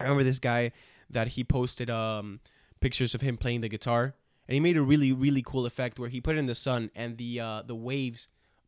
[0.00, 0.72] I remember this guy
[1.10, 2.40] that he posted um
[2.84, 4.02] pictures of him playing the guitar,
[4.46, 6.90] and he made a really really cool effect where he put it in the sun
[7.02, 8.20] and the uh the waves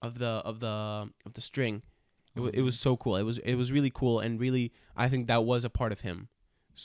[0.07, 0.77] of the of the
[1.27, 1.75] of the string.
[2.37, 3.15] It, wa it was so cool.
[3.23, 4.67] It was it was really cool and really
[5.05, 6.19] I think that was a part of him.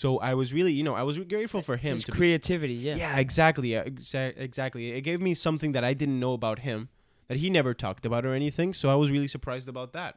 [0.02, 2.78] So I was really you know I was grateful for him His to be creativity.
[2.88, 2.96] Yeah.
[3.04, 3.70] yeah, exactly.
[3.76, 4.84] Yeah, exa- exactly.
[4.98, 6.90] It gave me something that I didn't know about him
[7.30, 8.70] that he never talked about or anything.
[8.80, 10.14] So I was really surprised about that.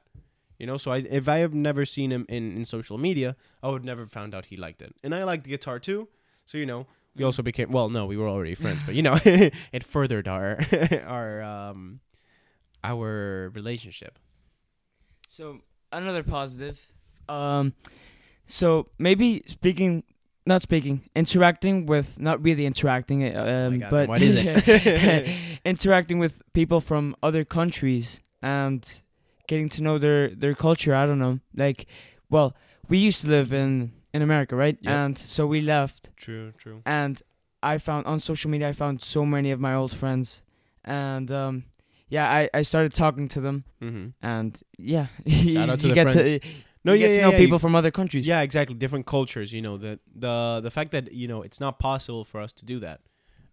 [0.59, 3.67] You know, so I, if I have never seen him in, in social media, I
[3.73, 4.93] would never found out he liked it.
[5.03, 6.09] And I liked the guitar too.
[6.47, 6.87] So you know,
[7.17, 7.89] we also became well.
[7.89, 10.59] No, we were already friends, but you know, it furthered our
[11.07, 12.01] our um
[12.83, 14.19] our relationship.
[15.29, 15.61] So
[15.93, 16.79] another positive.
[17.29, 17.73] Um,
[18.47, 20.05] so maybe speaking,
[20.45, 25.35] not speaking, interacting with, not really interacting, uh, um, God, but what is it?
[25.65, 28.87] interacting with people from other countries and
[29.49, 30.95] getting to know their their culture.
[30.95, 31.87] I don't know, like,
[32.29, 32.55] well,
[32.89, 34.79] we used to live in in America, right?
[34.81, 34.93] Yep.
[34.95, 36.81] And so we left, True, true.
[36.87, 37.21] and
[37.63, 40.43] I found on social media, I found so many of my old friends,
[40.85, 41.65] and um,
[42.09, 44.07] yeah, I I started talking to them, Mm-hmm.
[44.35, 46.31] and yeah, Shout out to you the get friends.
[46.31, 46.41] to
[46.87, 48.27] No, you yeah, get to yeah, know yeah, people you- from other countries.
[48.27, 48.75] Yeah, exactly.
[48.77, 49.53] Different cultures.
[49.53, 52.65] You know, the the the fact that you know it's not possible for us to
[52.73, 53.01] do that.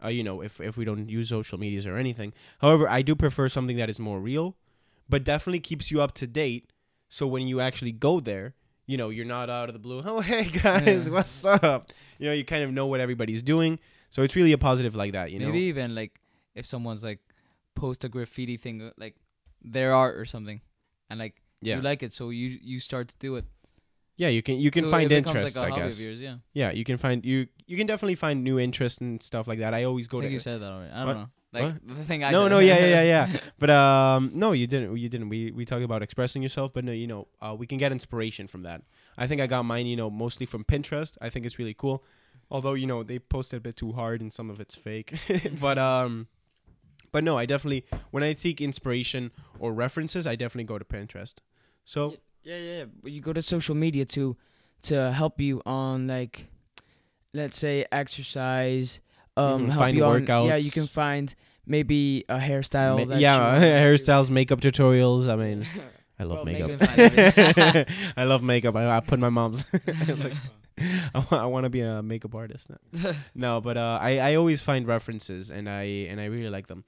[0.03, 2.33] Uh, you know, if if we don't use social medias or anything.
[2.59, 4.47] However, I do prefer something that is more real,
[5.07, 6.63] but definitely keeps you up to date.
[7.09, 8.53] So when you actually go there,
[8.87, 10.01] you know, you're not out of the blue.
[10.05, 11.13] Oh, hey guys, Yeah.
[11.13, 11.91] what's up?
[12.19, 13.79] You know, you kind of know what everybody's doing.
[14.09, 15.31] So it's really a positive like that.
[15.31, 15.45] You know.
[15.47, 16.19] Maybe even like
[16.55, 17.19] if someone's like
[17.75, 19.15] post a graffiti thing uh, like
[19.63, 20.59] their art or something,
[21.09, 21.77] and like Yeah.
[21.77, 23.45] you like it, so you you start to do it.
[24.17, 25.55] yeah, you can you can So find interests.
[25.55, 25.99] like I guess.
[25.99, 26.19] yours.
[26.21, 29.59] Yeah, Yeah, you can find you you can definitely find new interests and stuff like
[29.59, 29.73] that.
[29.73, 30.91] I always go I think to you said that already.
[30.91, 31.13] I don't What?
[31.17, 31.29] know.
[31.53, 32.49] Like the thing I no, said.
[32.49, 33.39] no, yeah, yeah, yeah, yeah.
[33.59, 34.95] But um, no, you didn't.
[34.95, 35.29] You didn't.
[35.29, 38.47] We we talked about expressing yourself, but no, you know, uh, we can get inspiration
[38.47, 38.83] from that.
[39.17, 41.17] I think I got mine, you know, mostly from Pinterest.
[41.21, 42.03] I think it's really cool.
[42.49, 45.13] Although you know they posted a bit too hard and some of it's fake,
[45.59, 46.27] but um,
[47.11, 51.35] but no, I definitely when I seek inspiration or references, I definitely go to Pinterest.
[51.85, 52.85] So Yeah, yeah, yeah.
[53.03, 54.37] But You go to social media to
[54.83, 56.47] to help you on like
[57.33, 58.99] let's say exercise,
[59.37, 61.33] um Mhm, help find you on- yeah, you can find
[61.65, 63.65] maybe a hairstyle ma- that yeah, you wanna do.
[64.03, 65.29] hairstyles, makeup tutorials.
[65.29, 65.65] I mean,
[66.19, 66.79] I love Well, makeup.
[66.81, 68.75] makeup- I love makeup.
[68.75, 69.65] I, I put my mom's.
[70.07, 70.33] like,
[71.31, 73.13] I, want to be a makeup artist now.
[73.35, 76.83] no, but uh, I I always find references and I and I really like them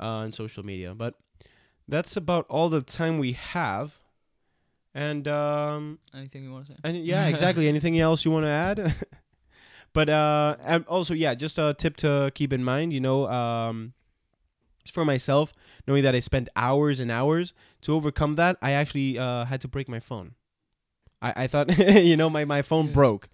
[0.00, 0.94] uh, on social media.
[0.94, 1.14] But
[1.88, 3.98] that's about all the time we have.
[4.94, 6.78] And um Anything you want to say?
[6.84, 7.68] and yeah, exactly.
[7.68, 8.94] Anything else you want to add?
[9.98, 13.76] But uh and also yeah, just a tip to keep in mind, you know, um
[14.96, 15.46] for myself,
[15.86, 17.46] knowing that I spent hours and hours
[17.84, 20.28] to overcome that, I actually uh had to break my phone.
[21.20, 21.66] I I thought
[22.12, 22.98] you know, my my phone Yeah.
[23.00, 23.24] broke.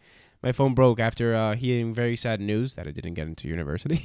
[0.46, 3.98] My phone broke after uh hearing very sad news that I didn't get into university.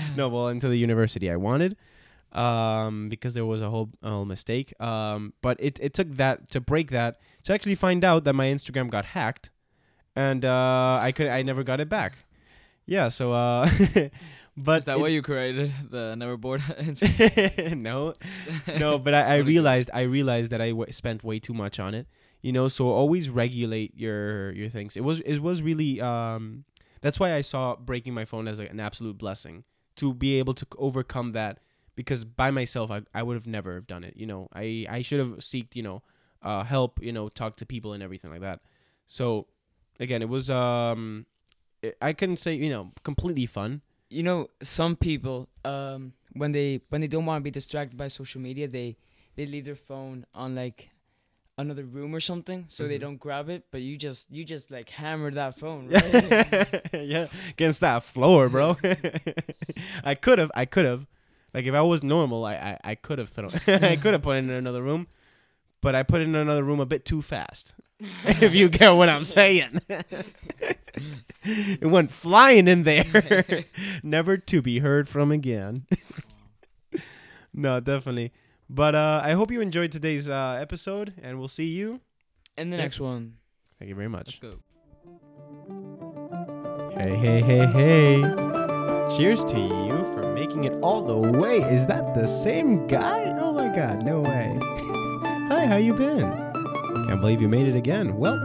[0.18, 1.72] no, well, into the university I wanted.
[2.32, 4.68] Um, because there was a whole, a whole mistake.
[4.90, 7.12] Um, but it, it took that to break that
[7.44, 9.50] to actually find out that my Instagram got hacked,
[10.16, 12.14] and uh, I could I never got it back.
[12.86, 13.70] Yeah, so uh,
[14.56, 16.62] but Is that it- why you created the never bored?
[17.76, 18.14] no,
[18.78, 21.94] no, but I, I realized I realized that I w- spent way too much on
[21.94, 22.06] it.
[22.42, 24.96] You know, so always regulate your your things.
[24.96, 26.64] It was it was really um
[27.00, 29.64] that's why I saw breaking my phone as like an absolute blessing
[29.96, 31.58] to be able to overcome that
[31.96, 34.14] because by myself I, I would have never have done it.
[34.16, 36.02] You know, I I should have seeked you know
[36.42, 36.98] uh help.
[37.02, 38.60] You know, talk to people and everything like that.
[39.06, 39.46] So
[40.00, 41.26] again, it was um
[41.84, 43.82] I- I couldn't say you know completely fun.
[44.18, 48.08] you know some people um when they when they don't want to be distracted by
[48.08, 48.96] social media they
[49.36, 50.90] they leave their phone on like
[51.62, 53.04] another room or something so they Mhm.
[53.04, 56.82] don't grab it but you just you just like hammered that phone right?
[57.14, 58.76] yeah, against that floor, bro.
[60.12, 61.06] I could have, I could have,
[61.54, 64.36] like if I was normal, I, I, I could have thrown, I could have put
[64.36, 65.06] it in another room,
[65.80, 67.74] but I put it in another room a bit too fast.
[68.24, 69.80] if you get what I'm saying,
[71.44, 73.64] it went flying in there,
[74.02, 75.86] never to be heard from again.
[77.52, 78.32] no, definitely.
[78.68, 82.00] But uh, I hope you enjoyed today's uh, episode, and we'll see you.
[82.56, 82.82] in the Yeah.
[82.84, 83.34] next one
[83.78, 84.26] Thank you very much.
[84.26, 84.60] Let's go.
[86.98, 88.22] Hey, hey, hey, hey.
[89.16, 91.58] Cheers to you for making it all the way.
[91.58, 93.34] Is that the same guy?
[93.40, 94.99] Oh my god, no way.
[95.60, 96.22] Hi, how you been?
[97.06, 98.16] Can't believe you made it again.
[98.16, 98.38] Well,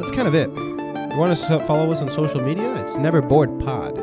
[0.00, 0.48] that's kind of it.
[0.48, 2.82] You want to follow us on social media?
[2.82, 3.96] It's Never Bored Pod.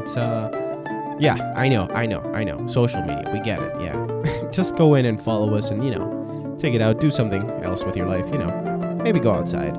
[0.00, 2.68] It's uh yeah, I know, I know, I know.
[2.68, 3.82] Social media, we get it.
[3.82, 4.48] Yeah.
[4.52, 7.82] Just go in and follow us and, you know, take it out, do something else
[7.82, 9.00] with your life, you know.
[9.02, 9.74] Maybe go outside.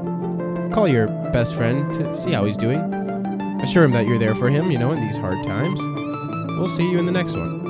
[0.73, 2.81] Call your best friend to see how he's doing
[3.61, 5.79] assure him that you're there for him, you know, in these hard times.
[6.59, 7.62] We'll see you in the next one.